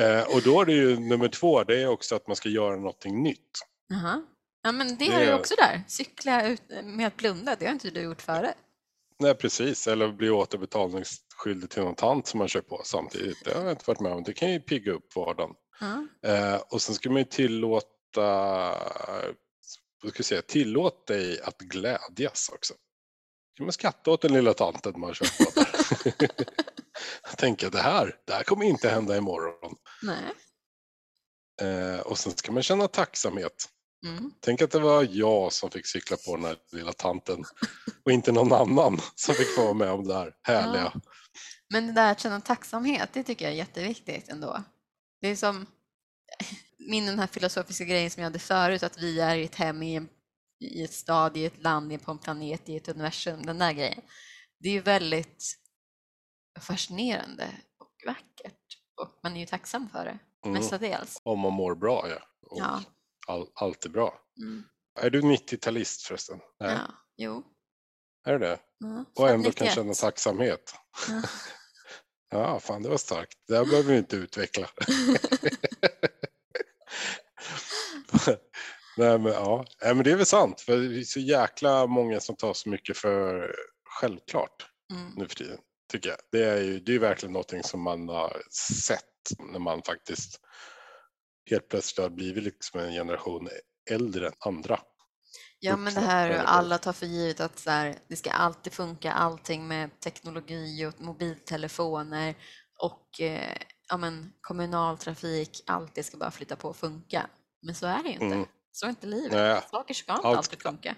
[0.00, 2.76] Eh, och då är det ju nummer två, det är också att man ska göra
[2.76, 3.50] någonting nytt.
[3.88, 4.22] Jaha.
[4.68, 5.82] Ja, men det Det är- också där.
[5.88, 8.54] Cykla ut med att blunda, det har inte du gjort förut.
[9.18, 13.44] Nej precis, eller bli återbetalningsskyldig till någon tant som man kör på samtidigt.
[13.44, 14.22] Det har jag inte varit med om.
[14.22, 15.50] Det kan ju pigga upp vardagen.
[15.80, 16.06] Ja.
[16.30, 17.88] Eh, och sen ska man ju tillåta,
[20.02, 22.74] vad ska jag säga, tillåt dig att glädjas också.
[23.56, 25.50] kan man skratta åt den lilla tanten man kör på
[26.18, 27.36] där.
[27.36, 29.76] tänker det här, det här kommer inte hända imorgon.
[30.02, 30.24] Nej.
[31.62, 33.68] Eh, och sen ska man känna tacksamhet.
[34.06, 34.32] Mm.
[34.40, 37.44] Tänk att det var jag som fick cykla på den här lilla tanten
[38.04, 40.92] och inte någon annan som fick få vara med om det här härliga.
[41.72, 44.62] Men det där att känna tacksamhet, det tycker jag är jätteviktigt ändå.
[45.20, 45.66] Det är som
[46.78, 49.82] min den här filosofiska grejen som jag hade förut, att vi är i ett hem,
[49.82, 50.08] i, en,
[50.60, 54.02] i ett stad, i ett land, på en planet, i ett universum, den där grejen.
[54.58, 55.44] Det är ju väldigt
[56.60, 60.58] fascinerande och vackert och man är ju tacksam för det, Mm.
[60.60, 61.20] mestadels.
[61.22, 62.18] Om man mår bra ja.
[62.42, 62.80] Och Ja.
[63.28, 64.20] All, allt är bra.
[64.40, 64.64] Mm.
[65.00, 66.40] Är du 90-talist förresten?
[66.60, 66.72] Nej.
[66.74, 67.44] Ja, jo.
[68.26, 68.58] Är det det?
[68.78, 69.74] Ja, Och ändå kan 91.
[69.74, 70.74] känna tacksamhet.
[71.08, 71.22] Ja.
[72.30, 73.38] Ja, fan det var starkt.
[73.48, 74.68] Det här behöver vi inte utveckla.
[78.96, 79.64] Nej, men, ja.
[79.82, 82.68] Nej, men det är väl sant, för det är så jäkla många som tar så
[82.68, 83.54] mycket för
[84.00, 85.12] självklart Mm.
[85.16, 85.58] nu för tiden.
[85.92, 86.18] Tycker jag.
[86.32, 88.42] Det är ju det är verkligen någonting som man har
[88.82, 89.04] sett
[89.52, 90.40] när man faktiskt
[91.50, 93.48] helt plötsligt har blivit liksom en generation
[93.90, 94.80] äldre än andra.
[95.60, 99.12] Ja, men det här alla tar för givet att så här, det ska alltid funka,
[99.12, 102.34] allting med teknologi och mobiltelefoner
[102.78, 103.56] och eh,
[103.88, 107.26] ja, men, kommunaltrafik, allt det ska bara flytta på och funka.
[107.62, 108.26] Men så är det ju inte.
[108.26, 108.46] Mm.
[108.72, 109.32] Så är inte livet.
[109.32, 110.96] Nej, Saker ska inte allt alltid funka.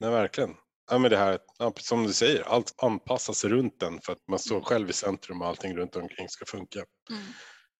[0.00, 0.56] Nej, verkligen.
[0.90, 1.38] Ja, men det här,
[1.80, 5.48] som du säger, allt anpassas runt den för att man står själv i centrum och
[5.48, 6.84] allting runt omkring ska funka.
[7.10, 7.22] Mm.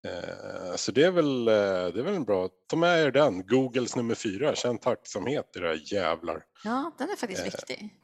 [0.04, 3.46] Eh, så det är, väl, eh, det är väl en bra, ta med er den,
[3.46, 6.42] Googles nummer fyra, känn tacksamhet era jävlar.
[6.64, 7.96] Ja, den är faktiskt Eh, viktig.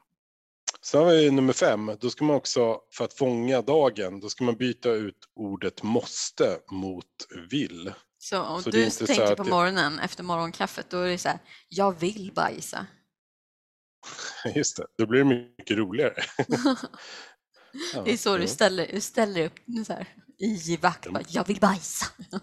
[0.82, 4.44] Sen har vi nummer fem, då ska man också, för att fånga dagen, då ska
[4.44, 7.06] man byta ut ordet måste mot
[7.50, 7.92] vill.
[8.18, 11.28] Så om så du så tänker på det- morgonen efter morgonkaffet, då är det så
[11.28, 12.86] här, jag vill bajsa.
[14.54, 15.24] Just det, då blir det
[15.58, 16.14] mycket roligare.
[17.94, 19.54] Ja, det är så du ställer, ställer upp
[19.86, 20.06] så här,
[20.38, 22.06] i vakt, bara, jag vill bajsa.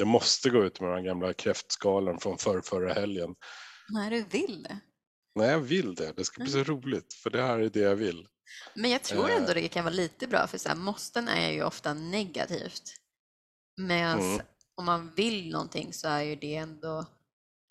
[0.00, 3.34] Jag måste gå ut med den gamla kräftskalen från förr, förra helgen.
[3.88, 4.80] Nej, du vill det.
[5.34, 6.12] Nej, jag vill det.
[6.16, 8.26] Det ska bli så roligt, för det här är det jag vill.
[8.74, 9.36] Men jag tror Eh.
[9.36, 12.82] ändå det kan vara lite bra, för så här, måsten är ju ofta negativt.
[13.80, 14.40] Medan Mm.
[14.74, 16.98] om man vill någonting så är ju det ändå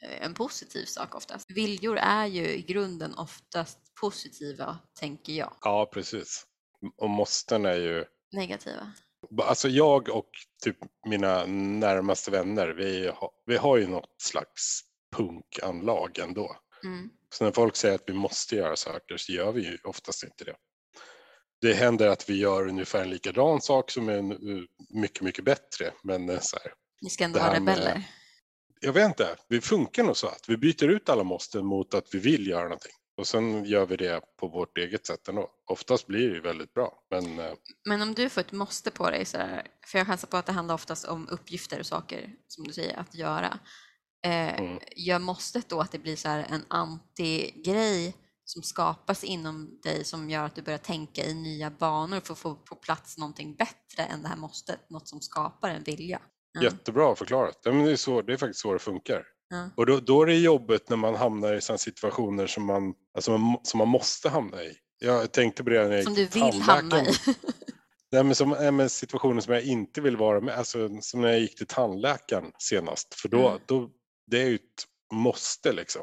[0.04, 1.52] eh, en positiv sak oftast.
[1.52, 5.54] Viljor är ju i grunden oftast positiva, tänker jag.
[5.62, 6.46] Ja, precis.
[6.98, 8.92] Och måsten är ju Negativa.
[9.42, 10.30] Alltså jag och
[10.64, 10.78] typ
[11.08, 14.82] mina närmaste vänner, vi har, vi har ju något slags
[15.16, 16.56] punkanlag ändå.
[16.84, 17.10] Mm.
[17.34, 20.44] Så när folk säger att vi måste göra saker så gör vi ju oftast inte
[20.44, 20.56] det.
[21.62, 24.22] Det händer att vi gör ungefär en likadan sak som är
[25.02, 25.94] mycket, mycket bättre.
[26.04, 28.04] Men eh, så här, Ni ska ändå vara här med- rebeller.
[28.82, 32.08] jag vet inte, vi funkar nog så att vi byter ut alla måsten mot att
[32.14, 32.92] vi vill göra någonting.
[33.18, 35.50] Och sen gör vi det på vårt eget sätt ändå.
[35.66, 36.94] Oftast blir det ju väldigt bra.
[37.10, 37.54] Men eh,
[37.86, 40.46] Men om du får ett måste på dig, så där, för jag chansar på att
[40.46, 43.60] det handlar oftast om uppgifter och saker, som du säger, att göra.
[44.26, 44.80] Eh, Mm.
[44.96, 50.30] Gör måstet då att det blir så här en anti-grej som skapas inom dig som
[50.30, 54.04] gör att du börjar tänka i nya banor för att få på plats någonting bättre
[54.04, 56.22] än det här måstet, något som skapar en vilja?
[56.52, 56.64] Ja.
[56.64, 57.64] jättebra förklarat.
[57.64, 59.24] Det, är så, det är faktiskt så det funkar.
[59.50, 59.70] Ja.
[59.76, 63.38] Och då, då är det jobbigt när man hamnar i sådana situationer som man, alltså
[63.38, 64.74] man, som man måste hamna i.
[65.00, 67.08] Jag tänkte på det när jag Som du vill hamna i.
[68.12, 71.28] Nej, men som, nej, men situationer som jag inte vill vara med, alltså som när
[71.30, 73.14] jag gick till tandläkaren senast.
[73.20, 73.62] För då, Mm.
[73.66, 73.90] då
[74.32, 74.62] det är ju ett
[75.14, 76.02] måste liksom.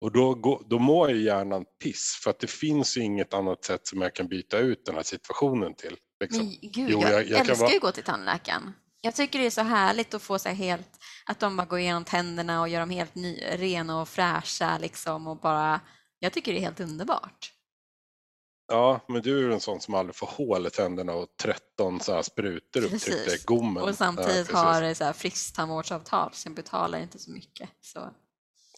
[0.00, 3.64] Och då, går- då mår ju hjärnan piss för att det finns ju inget annat
[3.64, 5.96] sätt som jag kan byta ut den här situationen till.
[6.20, 6.44] Liksom.
[6.46, 8.72] Men gud, Jo, jag, jag- jag älskar ju att gå till tandläkaren.
[9.00, 10.88] Jag tycker det är så härligt att få så helt,
[11.26, 15.26] att de bara går igenom tänderna och gör dem helt ny, rena och fräscha liksom
[15.26, 15.80] och bara,
[16.18, 17.52] jag tycker det är helt underbart.
[18.68, 22.14] Ja, men du är en sån som aldrig får hål i tänderna och 13 så
[22.14, 23.82] här sprutor upptryckta i gommen.
[23.82, 27.70] Och samtidigt ja, har så här friskt tandvårdsavtal så jag betalar inte så mycket.
[27.80, 28.10] Så,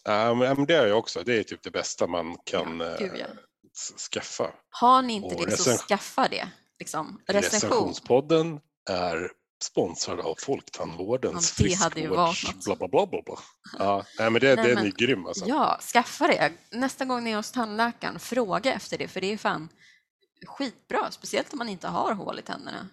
[0.03, 1.23] Ja, men, ja, det är jag också.
[1.25, 3.17] Det är typ det bästa man kan Ja, gud, ja.
[3.19, 3.27] eh,
[3.73, 4.53] s- skaffa.
[4.69, 6.47] har ni inte Och det så skaffa det.
[6.79, 7.21] Liksom.
[7.27, 7.69] Recension.
[7.69, 8.59] Recensionspodden
[8.89, 9.31] är
[9.63, 12.65] sponsrad av Folktandvårdens Ja, det hade ju varit.
[12.65, 13.35] Bla, bla, bla, bla, bla.
[13.79, 15.45] Ja, nej, men det, Nej, den men- är grym alltså.
[15.47, 16.53] Ja, skaffa det.
[16.71, 19.69] Nästa gång ni är hos tandläkaren, fråga efter det för det är fan
[20.45, 22.87] skitbra, speciellt om man inte har hål i tänderna.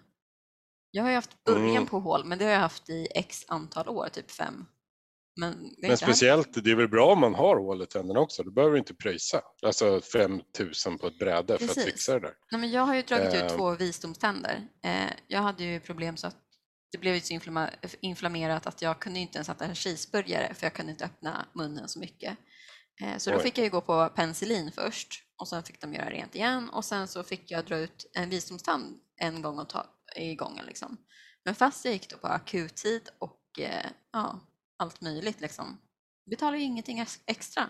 [0.91, 1.85] Jag har ju haft början Mm.
[1.85, 4.65] på hål, men det har jag haft i x antal år, typ fem.
[5.39, 8.43] Men, Men speciellt, det är väl bra om man har hål i tänderna också.
[8.43, 9.41] Då behöver du inte pröjsa.
[9.65, 10.41] Alltså 5
[10.87, 11.85] 000 på ett bräde för att Precis.
[11.85, 12.33] fixa det där.
[12.51, 13.55] Nej, men jag har ju dragit ut Eh.
[13.57, 14.67] två visdomständer.
[14.83, 16.35] Eh, jag hade ju problem så att
[16.91, 17.39] det blev så
[18.01, 21.87] inflammerat att jag kunde inte ens äta en cheeseburgare för jag kunde inte öppna munnen
[21.89, 22.37] så mycket.
[23.01, 26.35] Eh, så då fick jag gå på penicillin först och sen fick de göra rent
[26.35, 30.35] igen och sen så fick jag dra ut en visdomstand en gång och ta, i
[30.35, 30.65] gången.
[30.65, 30.97] Liksom.
[31.45, 34.39] Men fast jag gick då på akuttid och eh, ja,
[34.77, 35.77] allt möjligt liksom,
[36.29, 37.69] betalade ju ingenting ex- extra.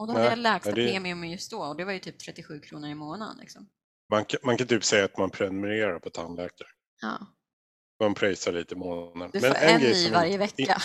[0.00, 2.18] Och då hade Nej, jag lägsta det- premium just då och det var ju typ
[2.18, 3.36] 37 kronor i månaden.
[3.40, 3.68] Liksom.
[4.10, 6.68] Man kan, man kan typ säga att man prenumererar på tandläkare.
[7.02, 7.26] Ja.
[8.00, 9.30] Man pröjsar lite i månaden.
[9.32, 10.82] Du Men får en grej ny varje inte- vecka.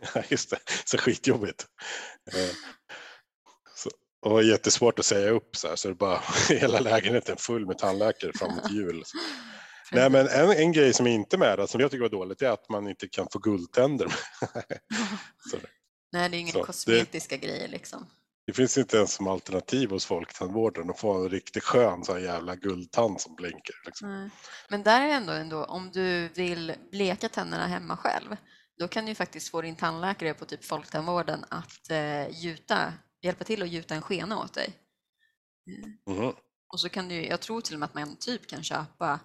[0.14, 0.58] Ja, just det.
[0.84, 1.66] Så skitjobbigt.
[2.34, 2.54] Eh,
[3.74, 3.90] Så,
[4.30, 7.78] och jättesvårt att säga upp så här, så det är bara hela lägenheten full med
[7.78, 9.02] tandläkare framåt jul.
[9.92, 12.42] Nej, men en, en grej som är inte med där, som jag tycker var dåligt,
[12.42, 14.14] är att man inte kan få guldtänder.
[16.12, 18.06] Nej, det är inga Så, det- kosmetiska grejer liksom.
[18.46, 22.20] Det finns inte ens som alternativ hos Folktandvården att få en riktigt skön så här
[22.20, 23.82] jävla guldtand som blinkar.
[23.86, 24.30] Liksom.
[24.68, 28.36] Men där är ändå, ändå, om du vill bleka tänderna hemma själv,
[28.78, 33.44] då kan du ju faktiskt få din tandläkare på typ Folktandvården att eh, gjuta, hjälpa
[33.44, 34.72] till att gjuta en skena åt dig.
[36.06, 36.32] Mhm.
[36.72, 39.20] Och så kan du, jag tror till och med att man typ kan köpa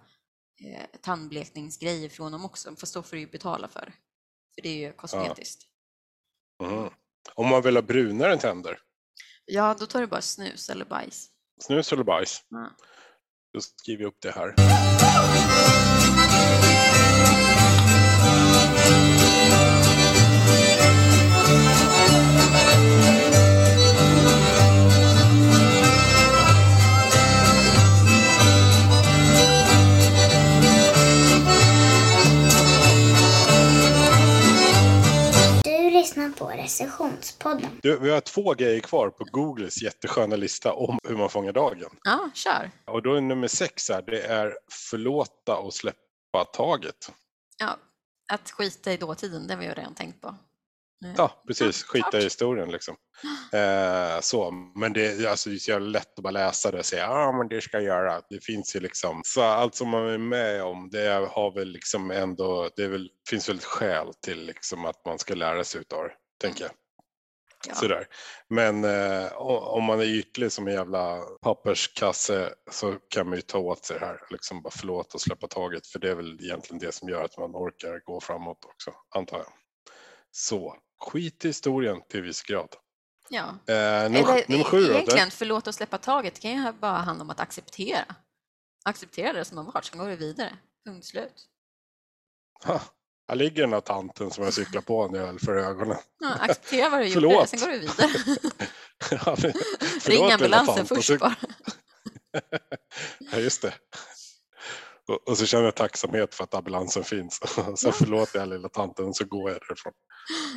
[0.66, 3.94] eh, tandblekningsgrejer från dem också, fast då får du ju betala för.
[4.56, 5.64] För det är ju kosmetiskt.
[6.64, 6.90] Mhm.
[7.36, 8.80] Om man vill ha brunare tänder,
[9.50, 11.28] Ja, då tar du bara snus eller bajs.
[11.62, 12.70] snus eller bajs, Ja.
[13.54, 14.54] då skriver jag upp det här.
[36.38, 37.70] På recensionspodden.
[37.82, 41.90] Du, vi har två grejer kvar på Googles jättesköna lista om hur man fångar dagen.
[42.04, 42.72] ja, kör.
[42.86, 44.54] Och då är nummer sex här, det är
[44.90, 47.12] förlåta och släppa taget.
[47.58, 47.78] Ja,
[48.34, 50.28] att skita i dåtiden, det har vi ju redan tänkt på.
[50.28, 51.84] Eh, Ja, precis.
[51.84, 52.96] Skita i historien liksom.
[53.54, 56.86] Eh, så, men det, alltså, det är så jävla lätt att bara läsa det och
[56.86, 58.22] säga ja, men det ska jag göra.
[58.30, 62.12] Det finns ju liksom, så allt som man är med om, det har väl liksom
[62.12, 65.82] ändå, det är väl, finns väl ett skäl till liksom att man ska lära sig
[65.82, 66.72] utav det, tänker jag.
[67.68, 67.76] Ja.
[67.76, 68.08] Sådär.
[68.48, 73.58] Men eh, om man är ytlig som en jävla papperskasse så kan man ju ta
[73.58, 74.22] åt sig det här.
[74.30, 75.88] Liksom bara förlåta och släppa taget.
[75.88, 79.38] För det är väl egentligen det som gör att man orkar gå framåt också, antar
[79.38, 79.54] jag.
[80.32, 80.76] Så.
[81.00, 82.76] skit i historien till viss grad.
[83.30, 83.44] Ja.
[83.44, 86.92] Eh, nummer, Eller nummer sju då, egentligen, förlåt att släppa taget, det kan ju bara
[86.98, 88.16] handla om att acceptera.
[88.86, 90.58] Acceptera det som har varit, sen går det vidare.
[90.86, 91.48] Punkt slut.
[92.66, 92.82] Ha,
[93.28, 95.98] här ligger den här tanten som jag cyklar på när jag höll för ögonen.
[96.20, 97.50] Ja, acceptera vad du gjorde, Förlåt.
[97.50, 98.10] sen går du vidare.
[99.26, 99.54] Ja, men-
[100.06, 101.36] Ring ambulansen först bara.
[103.32, 103.74] Ja, just det.
[105.08, 107.42] Och, och så känner jag tacksamhet för att ambulansen finns.
[107.76, 109.94] Så förlåter jag lilla tanten så går jag därifrån.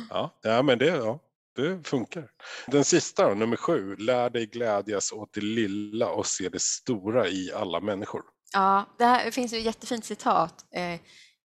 [0.09, 1.19] Ja, ja men det, ja,
[1.55, 2.29] det funkar.
[2.67, 3.95] Den sista då, nummer sju.
[3.95, 8.21] Lär dig glädjas åt det lilla och se det stora i alla människor.
[8.53, 10.99] Ja, det här finns ju ett jättefint citat eh,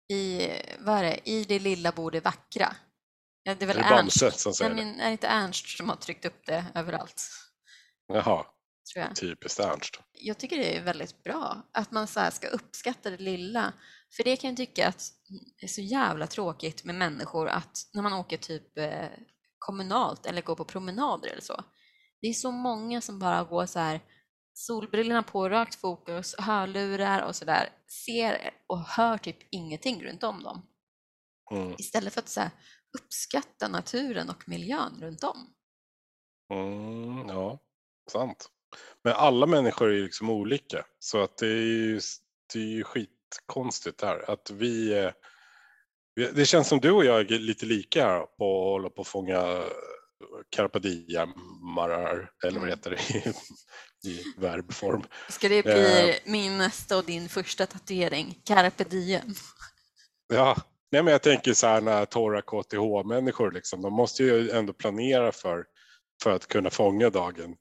[0.08, 0.48] i,
[0.78, 2.76] vad är det, i det lilla bor det vackra.
[3.44, 5.02] Det är väl Det är Ernst, Bamse som nej, säger det.
[5.02, 7.22] är det inte Ernst som har tryckt upp det överallt?
[8.06, 8.46] Jaha,
[8.92, 9.16] Tror jag.
[9.16, 10.00] typiskt Ernst.
[10.12, 13.72] jag tycker det är väldigt bra att man så ska uppskatta det lilla.
[14.16, 15.12] För det kan jag tycka att
[15.60, 19.08] det är så jävla tråkigt med människor att när man åker typ eh,
[19.58, 21.64] kommunalt eller går på promenader eller så.
[22.20, 24.00] Det är så många som bara går så här
[24.54, 27.68] solbrillorna på, rakt fokus, hörlurar och så där,
[28.06, 30.66] ser och hör typ ingenting runt om dem.
[31.52, 31.74] Mm.
[31.78, 32.50] Istället för att så här,
[32.98, 35.54] uppskatta naturen och miljön runt om.
[36.52, 37.58] Mm, ja,
[38.10, 38.48] sant.
[39.04, 40.84] Men alla människor är ju liksom olika.
[40.98, 42.00] Så att det är ju,
[42.52, 44.30] det är ju skitkonstigt det här.
[44.30, 45.10] Att vi, eh,
[46.14, 49.00] vi- det känns som du och jag är lite lika här på att hålla på
[49.02, 49.64] att fånga eh,
[50.50, 52.78] carpe diem-marar, eller vad Mm.
[52.78, 52.90] heter
[53.24, 53.34] det
[54.04, 55.02] i, verbform.
[55.28, 56.14] Ska det bli Eh.
[56.32, 58.38] min nästa och din första tatuering?
[58.44, 59.34] Carpe diem.
[60.34, 60.56] Ja,
[60.92, 65.32] nej men jag tänker så här när torra KTH-människor liksom, de måste ju ändå planera
[65.32, 65.64] för,
[66.22, 67.56] för att kunna fånga dagen.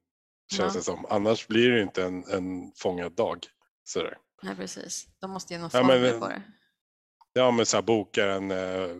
[0.53, 0.79] Känns Ja.
[0.79, 1.05] det som.
[1.09, 3.39] Annars blir det inte en, en fångad dag.
[3.83, 4.17] Så där.
[4.43, 5.05] Nej, precis.
[5.21, 6.41] De måste ju någon Ja, men- på det.
[7.33, 8.95] Ja men så här bokar en uh,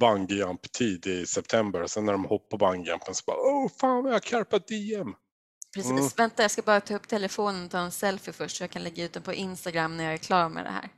[0.00, 4.58] bungyjump-tid i september och sen när de hoppar bungyjumpen så bara åh fan jag carpa
[4.58, 5.14] diem.
[5.74, 5.90] Precis.
[5.90, 6.08] Mm.
[6.16, 8.82] Vänta, jag ska bara ta upp telefonen och ta en selfie först så jag kan
[8.82, 10.88] lägga ut den på Instagram när jag är klar med det här.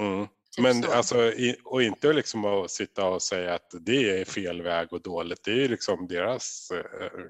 [0.00, 0.26] Mm.
[0.56, 0.92] Typ Men så.
[0.92, 1.32] alltså,
[1.64, 5.44] och inte liksom att sitta och säga att det är fel väg och dåligt.
[5.44, 6.80] Det är ju liksom deras uh,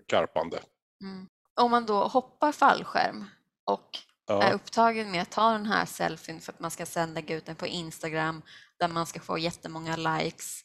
[0.07, 0.61] karpande.
[1.03, 1.27] Mm.
[1.61, 3.25] Om man då hoppar fallskärm
[3.64, 3.99] och
[4.29, 4.53] är Ja.
[4.53, 7.57] upptagen med att ta den här selfien för att man ska sen lägga ut den
[7.57, 8.43] på Instagram
[8.79, 10.61] där man ska få jättemånga likes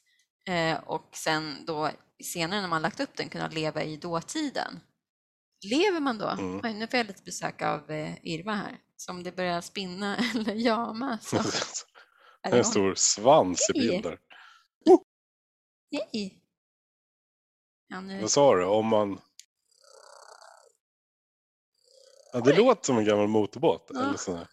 [0.50, 1.90] eh, och sen då
[2.24, 4.80] senare när man lagt upp den kunna leva i dåtiden.
[5.70, 6.28] Lever man då?
[6.28, 6.62] Mm.
[6.64, 8.78] Oj, nu får jag lite besök av eh, Irva här.
[8.98, 11.38] Så om det börjar spinna eller jama så
[12.42, 13.90] är det en stor svans i Hej.
[13.90, 14.20] bilder.
[15.92, 16.42] Hej!
[17.88, 18.22] Ja, nu...
[18.22, 18.66] Vad sa du?
[18.66, 19.20] Om man...
[22.34, 23.92] Ja, det låter som en gammal motorbåt.
[23.94, 24.04] Ja.
[24.04, 24.48] Eller, sån här.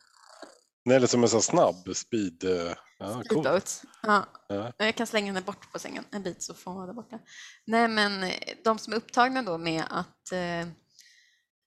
[0.85, 2.45] Nej, eller som en sån snabb speed.
[2.45, 3.61] eh, Ja, cool.
[4.03, 4.27] Ja.
[4.49, 4.73] Ja.
[4.77, 7.19] Jag kan slänga henne bort på sängen en bit så får hon vara där borta.
[7.67, 8.33] Nej, men
[8.65, 10.69] de som är upptagna då med att eh,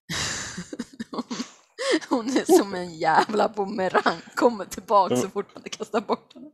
[2.08, 6.50] hon är som en jävla bumerang, kommer tillbaka så fort man kastar bort henne.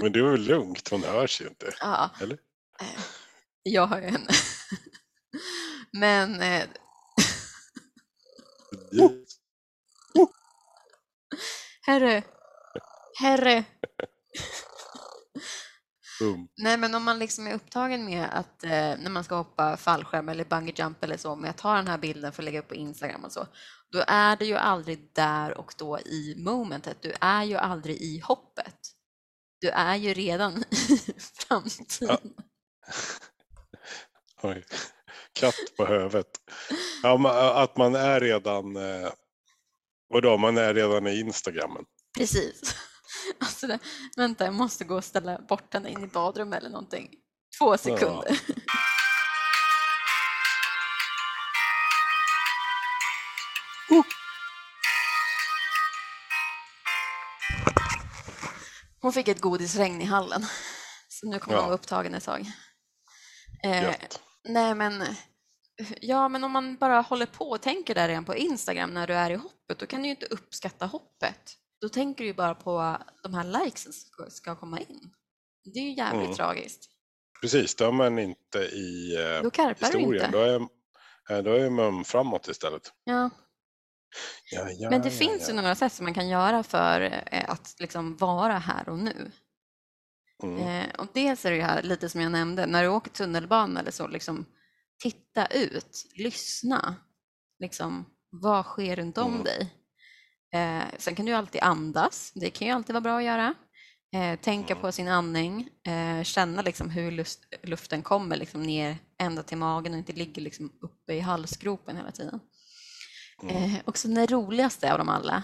[0.00, 1.74] Men det är väl lugnt, hon hörs ju inte.
[1.80, 2.38] Ja, Eller?
[2.80, 3.00] eh,
[3.62, 4.30] jag har ju henne.
[5.92, 6.64] Men eh,
[11.86, 12.22] herre,
[13.20, 13.64] herre,
[16.20, 16.48] Boom.
[16.56, 20.28] Nej, men om man liksom är upptagen med att eh, när man ska hoppa fallskärm
[20.28, 22.68] eller bungee jump eller så, med att ta den här bilden för att lägga upp
[22.68, 23.46] på Instagram och så,
[23.92, 27.02] då är du ju aldrig där och då i momentet.
[27.02, 28.78] Du är ju aldrig i hoppet.
[29.60, 32.18] Du är ju redan i framtiden.
[34.42, 34.64] Oj.
[35.32, 36.30] Katt på huvudet.
[37.02, 38.76] Ja, äh, att man är redan...
[38.76, 39.12] Eh,
[40.08, 41.84] vadå, man är redan i Instagrammen.
[42.18, 42.76] Precis.
[43.40, 43.78] Alltså det,
[44.16, 47.10] vänta, jag måste gå och ställa bort henne in i badrummet eller någonting.
[47.58, 48.40] Två sekunder.
[59.00, 60.46] Hon fick ett godisregn i hallen.
[61.08, 61.60] Så nu kommer Ja.
[61.60, 62.40] hon vara upptagen ett tag.
[63.64, 63.94] Eh,
[64.48, 65.04] nej men,
[66.00, 69.14] ja men om man bara håller på och tänker där redan på Instagram när du
[69.14, 71.56] är i hoppet, då kan du ju inte uppskatta hoppet.
[71.84, 75.10] Då tänker du ju bara på de här likesen som ska- komma in.
[75.64, 76.36] Det är ju jävligt Mm.
[76.36, 76.90] tragiskt.
[77.40, 80.24] Precis, då är man inte i eh, Då historien.
[80.26, 80.28] inte.
[80.38, 80.60] Då är,
[81.30, 82.92] eh, då är man framåt istället.
[83.04, 83.30] Ja.
[84.52, 87.00] Ja, ja, Men det ja, finns ju några sätt som man kan göra för
[87.32, 89.30] eh, att liksom vara här och nu.
[90.42, 90.90] Mm.
[90.98, 94.06] Och dels är det här, lite som jag nämnde, när du åker tunnelbana eller så,
[94.08, 94.46] liksom,
[95.02, 96.96] titta ut, lyssna.
[97.58, 99.44] Liksom, vad sker runt om Mm.
[99.44, 99.74] dig?
[100.54, 103.54] Eh, sen kan du alltid andas, det kan ju alltid vara bra att göra.
[104.14, 109.42] Eh, tänka på sin andning, eh, känna liksom hur lust, luften kommer liksom ner ända
[109.42, 112.40] till magen och inte ligger liksom uppe i halsgropen hela tiden.
[113.48, 115.42] Eh, och sen det roligaste av dem alla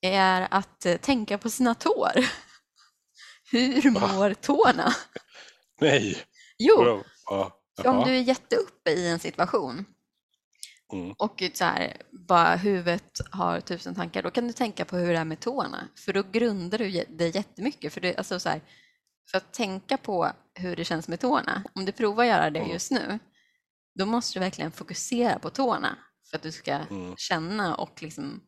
[0.00, 2.12] är att eh, tänka på sina tår.
[3.50, 4.94] Hur mår tårna?
[5.80, 6.18] Nej!
[6.58, 7.02] Jo,
[7.84, 9.84] om du är jätteuppe i en situation
[10.92, 11.14] Mm.
[11.18, 15.18] och så här, bara huvudet har tusen tankar, då kan du tänka på hur det
[15.18, 15.88] är med tårna.
[15.96, 17.92] För då grundar du det jättemycket.
[17.92, 18.60] För, det, alltså så här,
[19.30, 22.72] för att tänka på hur det känns med tårna, om du provar göra det Mm.
[22.72, 23.18] just nu,
[23.98, 25.98] då måste du verkligen fokusera på tårna
[26.30, 27.16] för att du ska Mm.
[27.16, 28.40] känna och liksom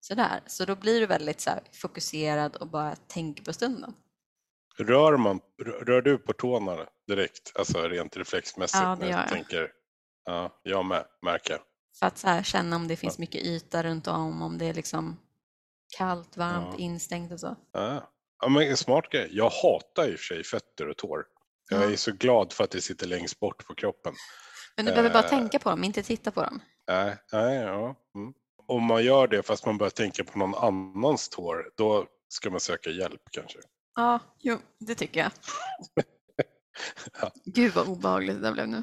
[0.00, 0.40] sådär.
[0.46, 3.94] Så då blir du väldigt så fokuserad och bara tänker på stunden.
[4.78, 5.40] Rör, man,
[5.82, 8.82] rör du på tårna direkt, alltså rent reflexmässigt?
[8.82, 9.28] Ja, det gör jag.
[9.28, 9.70] Tänker,
[10.24, 11.60] ja, jag med, märker jag.
[11.98, 15.18] För att här, känna om det finns mycket yta runt om, om det är liksom
[15.98, 16.78] kallt, varmt, Ja.
[16.78, 17.56] instängt och så.
[17.72, 18.08] Ja.
[18.42, 19.28] Ja, men smart grej.
[19.32, 21.24] Jag hatar i och för sig fötter och tår.
[21.70, 21.90] Jag Ja.
[21.92, 24.14] är så glad för att det sitter längst bort på kroppen.
[24.76, 25.28] Men du behöver bara Eh.
[25.28, 26.60] tänka på dem, inte titta på dem.
[26.88, 27.94] Nej, nej, ja.
[28.14, 28.32] Mm.
[28.66, 32.60] Om man gör det fast man börjar tänka på någon annans tår, då ska man
[32.60, 33.58] söka hjälp kanske.
[33.94, 35.30] Ja, jo, det tycker jag.
[37.20, 37.30] Ja.
[37.44, 38.82] Gud vad obehagligt det där blev nu.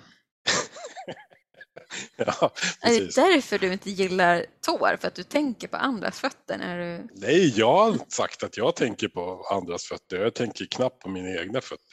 [2.18, 4.98] Ja, Är det därför du inte gillar tår?
[5.02, 7.08] För att du tänker på andras fötter när du...
[7.14, 10.18] Nej, jag har inte sagt att jag tänker på andras fötter.
[10.22, 11.86] Jag tänker knappt på mina egna fötter.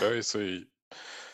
[0.00, 0.64] Jag är så, i-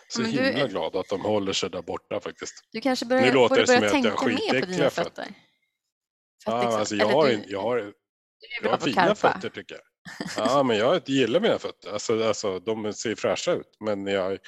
[0.09, 2.55] så Men du- himla glad att de håller sig där borta faktiskt.
[2.73, 4.43] Du kanske Nu börjar, låter borde det som börja att jag har tänka mer på
[4.55, 5.11] skitäckliga fötter.
[5.11, 5.35] fötter.
[6.47, 7.93] Ja, liksom- alltså jag, har, du- jag har,
[8.62, 9.14] jag har fina karpa.
[9.33, 9.83] fötter tycker jag.
[10.37, 11.93] Ja, men jag gillar mina fötter.
[11.93, 13.77] Alltså, alltså, de ser fräscha ut.
[13.81, 14.39] Men jag,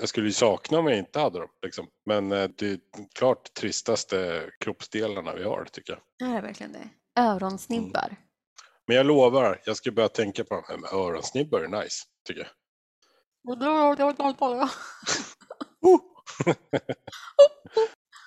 [0.00, 1.48] jag skulle ju sakna om jag inte hade dem.
[1.62, 1.86] Liksom.
[2.06, 2.78] Men eh, det är
[3.14, 6.30] klart tristaste kroppsdelarna vi har tycker jag.
[6.30, 6.88] Är det verkligen det?
[7.20, 8.16] Öronsnibbar.
[8.86, 12.40] Men jag lovar, jag ska börja tänka på de här med öronsnibbar är nice, tycker
[12.40, 12.48] jag.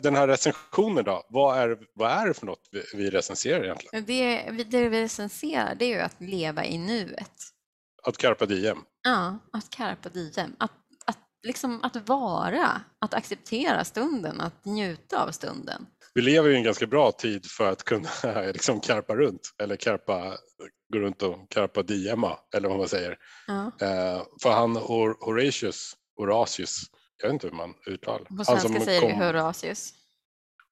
[0.04, 4.06] Den här recensionen då, vad är, vad är det för något vi, recenserar egentligen?
[4.06, 7.32] Det, vi- det vi recenserar det är ju att leva i nuet.
[8.04, 8.78] Att carpa diem?
[9.04, 10.56] Ja, att carpa diem.
[10.60, 10.72] Att,
[11.44, 15.86] liksom, att vara, att acceptera stunden, att njuta av stunden.
[16.14, 18.10] Vi lever i en ganska bra tid för att kunna
[18.54, 20.38] liksom karpa runt, eller karpa,
[20.94, 23.18] gå runt och karpa diema, eller vad man säger.
[23.48, 23.66] Ja.
[23.66, 26.82] Eh, för han Hor- Horatius, Horatius,
[27.18, 28.20] jag vet inte hur man uttalar.
[28.20, 29.94] På Han svenska som säger vi kom- Horatius.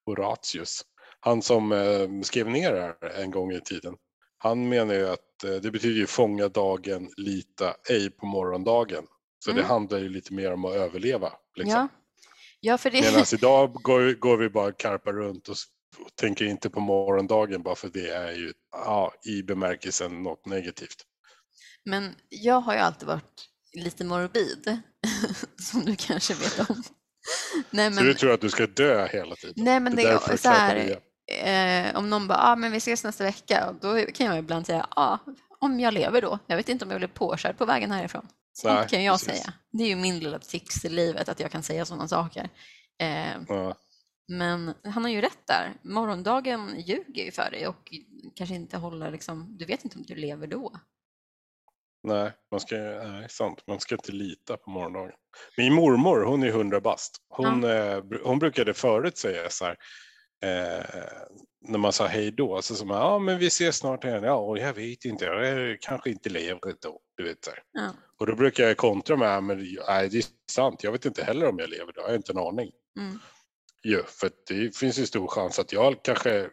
[0.06, 0.82] Horatius.
[1.20, 3.96] Han som eh, skrev ner det här en gång i tiden.
[4.38, 9.06] Han menar ju att eh, det betyder ju fånga dagen, lita ej på morgondagen.
[9.40, 9.70] Så det Mm.
[9.70, 11.32] handlar ju lite mer om att överleva.
[11.56, 11.80] Liksom.
[11.80, 11.88] Ja.
[12.60, 13.02] ja, för det...
[13.02, 15.56] Medan idag går, går vi bara karpa runt och
[16.16, 21.04] tänker inte på morgondagen bara för det är ju ja, i bemärkelsen något negativt.
[21.86, 24.80] Men jag har ju alltid varit lite morbid,
[25.62, 26.84] som du kanske vet om.
[27.70, 29.54] Nej, Så men, du tror att du ska dö hela tiden?
[29.58, 31.00] nej, men det det är så här,
[31.88, 34.88] eh, om någon bara, ah, men vi ses nästa vecka, då kan jag ibland säga,
[34.96, 35.20] ja, ah,
[35.60, 36.40] om jag lever då.
[36.48, 38.28] Jag vet inte om jag blir påkörd på vägen härifrån.
[38.62, 39.28] Sånt Nej, kan jag precis.
[39.44, 39.54] säga.
[39.72, 42.50] Det är ju min lilla tics i livet, att jag kan säga sådana saker.
[43.02, 43.76] Eh, Ja.
[44.28, 45.74] men han har ju rätt där.
[45.84, 47.92] Morgondagen ljuger ju för dig och
[48.36, 50.74] kanske inte håller liksom, du vet inte om du lever då.
[52.04, 53.64] Nej, man ska, nej, sant.
[53.68, 55.12] Man ska inte lita på morgondagen.
[55.58, 57.18] Min mormor, hon är 100 bast.
[57.30, 59.78] Hon, eh, br- hon brukade förut säga så här,
[60.44, 60.86] eh,
[61.68, 64.24] när man sa hej då, så sa man, ja men vi ses snart igen.
[64.24, 67.00] Ja, jag vet inte, jag eh, kanske inte lever då.
[67.18, 67.52] Du vet, så.
[67.72, 67.90] Ja.
[68.20, 69.58] Och då brukar jag kontra med, "Ja, men
[69.88, 72.32] nej, det är sant, jag vet inte heller om jag lever då, jag har inte
[72.32, 72.72] en aning.
[73.00, 73.20] Mm.
[73.84, 76.50] Jo, för det finns ju stor chans att jag kanske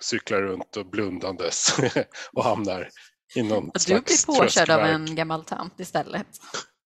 [0.00, 1.76] cyklar runt och blundandes
[2.32, 2.88] och hamnar
[3.34, 6.26] i någon Och du blir påkörd av en gammal tant istället,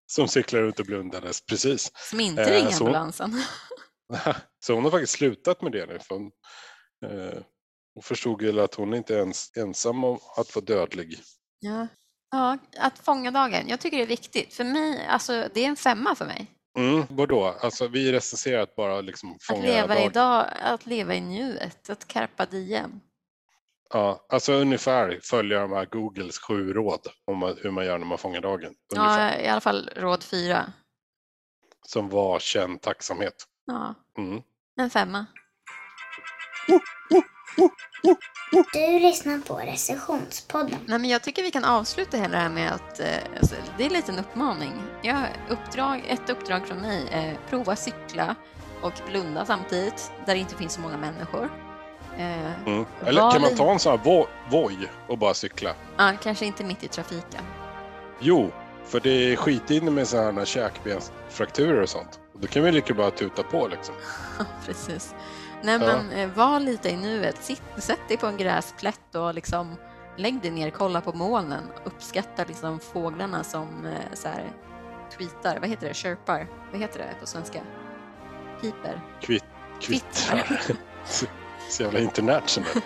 [0.06, 1.90] Som cyklar ut och blundades, precis.
[2.10, 3.42] som inte Eh, ringer så- ambulansen.
[4.64, 5.98] Så hon har faktiskt slutat med det nu.
[5.98, 6.30] För hon,
[7.06, 7.38] eh,
[7.96, 11.18] hon förstod väl att hon inte ens, ensam om att vara dödlig.
[11.58, 11.86] Ja.
[12.30, 13.68] ja, att fånga dagen.
[13.68, 14.54] Jag tycker det är viktigt.
[14.54, 16.46] För mig, alltså det är en femma för mig.
[16.78, 17.44] Mm, vadå?
[17.60, 20.02] Alltså vi recenserar att bara liksom Att fånga leva dagen.
[20.10, 23.00] idag, att leva i nuet, att carpa diem.
[23.90, 28.18] Ja, alltså ungefär följa de här Googles sju råd om hur man gör när man
[28.18, 28.74] fångar dagen.
[28.96, 29.38] Ungefär.
[29.38, 30.72] Ja, i alla fall råd fyra.
[31.86, 33.34] Som var känn tacksamhet.
[33.66, 34.42] Ja, Mm.
[34.80, 35.26] en femma.
[38.72, 40.78] Du lyssnar på recensionspodden.
[40.86, 43.06] Nej, men jag tycker vi kan avsluta hela det här med att eh,
[43.40, 44.72] alltså, det är lite en uppmaning.
[45.02, 48.34] Jag, uppdrag, ett uppdrag från mig är prova cykla
[48.82, 51.50] och blunda samtidigt där det inte finns så många människor.
[52.18, 52.84] Eh, Mm.
[53.06, 54.76] Eller kan man ta en sån här vo- Voi
[55.08, 55.70] och bara cykla?
[55.96, 57.42] ja, kanske inte mitt i trafiken.
[58.20, 58.50] Jo,
[58.86, 62.20] för det är skitinne med sådana här käkbensfrakturer och sånt.
[62.32, 63.94] Då kan vi lika bra tuta på liksom.
[64.66, 65.14] Precis.
[65.66, 65.86] Nej, Ja.
[65.86, 67.42] men eh, var lite i nuet.
[67.42, 69.76] Sitt, sätt dig på en gräsplätt och liksom
[70.16, 71.62] lägg dig ner, kolla på molnen.
[71.84, 74.52] Uppskatta liksom fåglarna som eh, så här,
[75.18, 75.58] tweetar.
[75.60, 75.94] Vad heter det?
[75.94, 76.46] Chirpar?
[76.72, 77.60] Vad heter det på svenska?
[78.60, 79.00] Piper?
[79.20, 79.44] Kvitt,
[79.80, 80.60] kvittrar.
[81.04, 81.26] så,
[81.70, 82.68] så jävla international.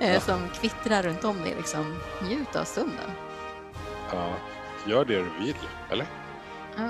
[0.00, 0.20] Eh, Ja.
[0.20, 1.54] Som kvittrar runt om dig.
[1.56, 1.98] Liksom.
[2.22, 3.10] Njut av stunden.
[4.12, 4.32] Ja,
[4.86, 5.56] gör det du vill,
[5.90, 6.06] eller?
[6.76, 6.88] Ja.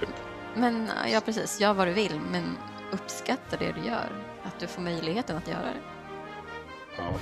[0.00, 0.08] Typ.
[0.54, 1.60] Men ja, precis.
[1.60, 2.56] Gör vad du vill, men
[2.92, 4.08] uppskatta det du gör.
[4.44, 5.80] Att du får möjligheten att göra det.
[6.96, 7.12] Ja,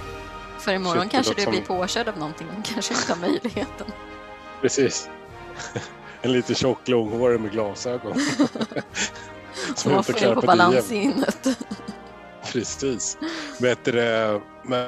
[0.59, 3.87] För imorgon Shit, kanske du som- blir påkörd av någonting och kanske inte har möjligheten.
[4.61, 5.09] precis.
[6.23, 8.15] En lite tjock långhårig med glasögon.
[9.75, 11.49] Som inte klarar på det balanssinnet.
[12.53, 13.19] Precis.
[13.59, 14.87] Det, men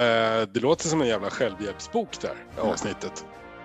[0.53, 3.25] det låter som en jävla självhjälpsbok där, avsnittet.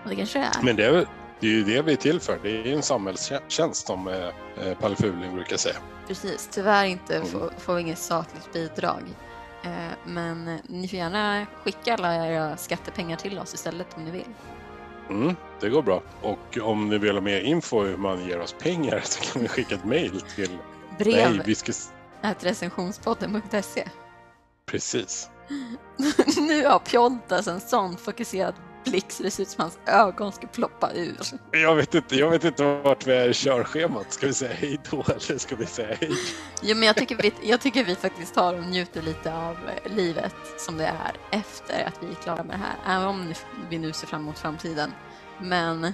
[0.10, 0.64] Det kanske det är.
[0.64, 1.08] Men det är,
[1.40, 2.40] det är ju det vi är till för.
[2.44, 4.16] Det är ju en samhällstjänst som eh,
[4.62, 5.76] eh, Palle Fuling brukar säga.
[6.08, 6.50] Precis.
[6.52, 7.28] Tyvärr inte Mm.
[7.28, 9.02] får, får vi inget statligt bidrag.
[9.64, 9.70] Eh,
[10.06, 14.34] Men eh, ni får gärna skicka alla era skattepengar till oss istället om ni vill.
[15.10, 16.04] Mm, det går bra.
[16.22, 19.48] Och om ni vill ha mer info hur man ger oss pengar så kan vi
[19.48, 20.50] skicka ett mejl till...
[20.50, 21.72] Nej, Brev vi ska...
[22.40, 23.88] recensionspodden.se.
[24.66, 25.30] Precis.
[26.38, 28.54] nu har Pjontas en sån fokuserad
[28.84, 31.18] blick så det ser ut som hans ögon ska ploppa ur.
[31.52, 34.14] Jag vet inte, jag vet inte vart vi är i körschemat.
[34.14, 36.12] Ska vi säga hej då eller ska vi säga hej?
[36.62, 39.96] Jo, men jag tycker, vi, jag tycker vi faktiskt tar och njuter lite av eh,
[39.96, 42.98] livet som det är efter att vi är klara med det här.
[42.98, 43.34] Även om
[43.70, 44.92] vi nu ser fram emot framtiden.
[45.40, 45.94] Men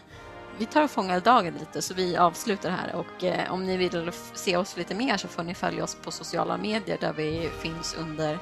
[0.57, 4.11] vi tar och fångar dagen lite så vi avslutar här och eh, om ni vill
[4.33, 7.95] se oss lite mer så får ni följa oss på sociala medier där vi finns
[7.99, 8.39] under,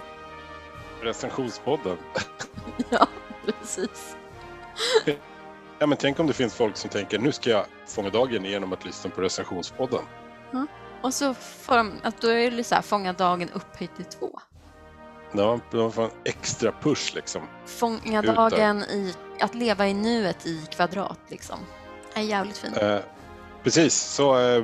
[1.01, 1.97] Recensionspodden.
[2.89, 3.07] ja
[3.45, 4.15] precis.
[5.79, 8.73] Ja, men tänk om det finns folk som tänker nu ska jag fånga dagen genom
[8.73, 10.01] att lyssna på recensionspodden.
[11.01, 14.39] Och så får de, att då är det så här, fånga dagen upphöjt till två.
[15.31, 17.41] Ja, de får en extra push liksom.
[17.65, 21.59] Fånga dagen i, att leva i nuet i kvadrat liksom.
[22.13, 22.77] Det är jävligt fint.
[22.77, 22.99] Eh,
[23.63, 24.63] precis, så eh,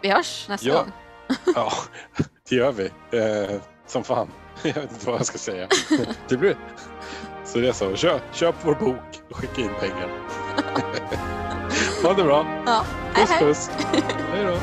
[0.00, 0.74] Vi hörs nästa Ja.
[0.78, 0.92] gång.
[1.54, 1.72] ja,
[2.48, 2.84] det gör vi.
[3.18, 4.32] Eh, som fan.
[4.62, 5.68] Jag vet inte vad jag ska säga.
[6.28, 6.56] Det blir...
[7.46, 10.08] Så är så, köp, köp vår bok och skicka in pengar.
[12.02, 12.46] ha det bra.
[12.66, 12.84] Ja,
[13.14, 13.70] Puss puss.
[14.32, 14.56] Hej då.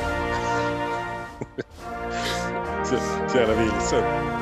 [2.86, 2.96] Så,
[3.30, 4.33] så jävla vilsen.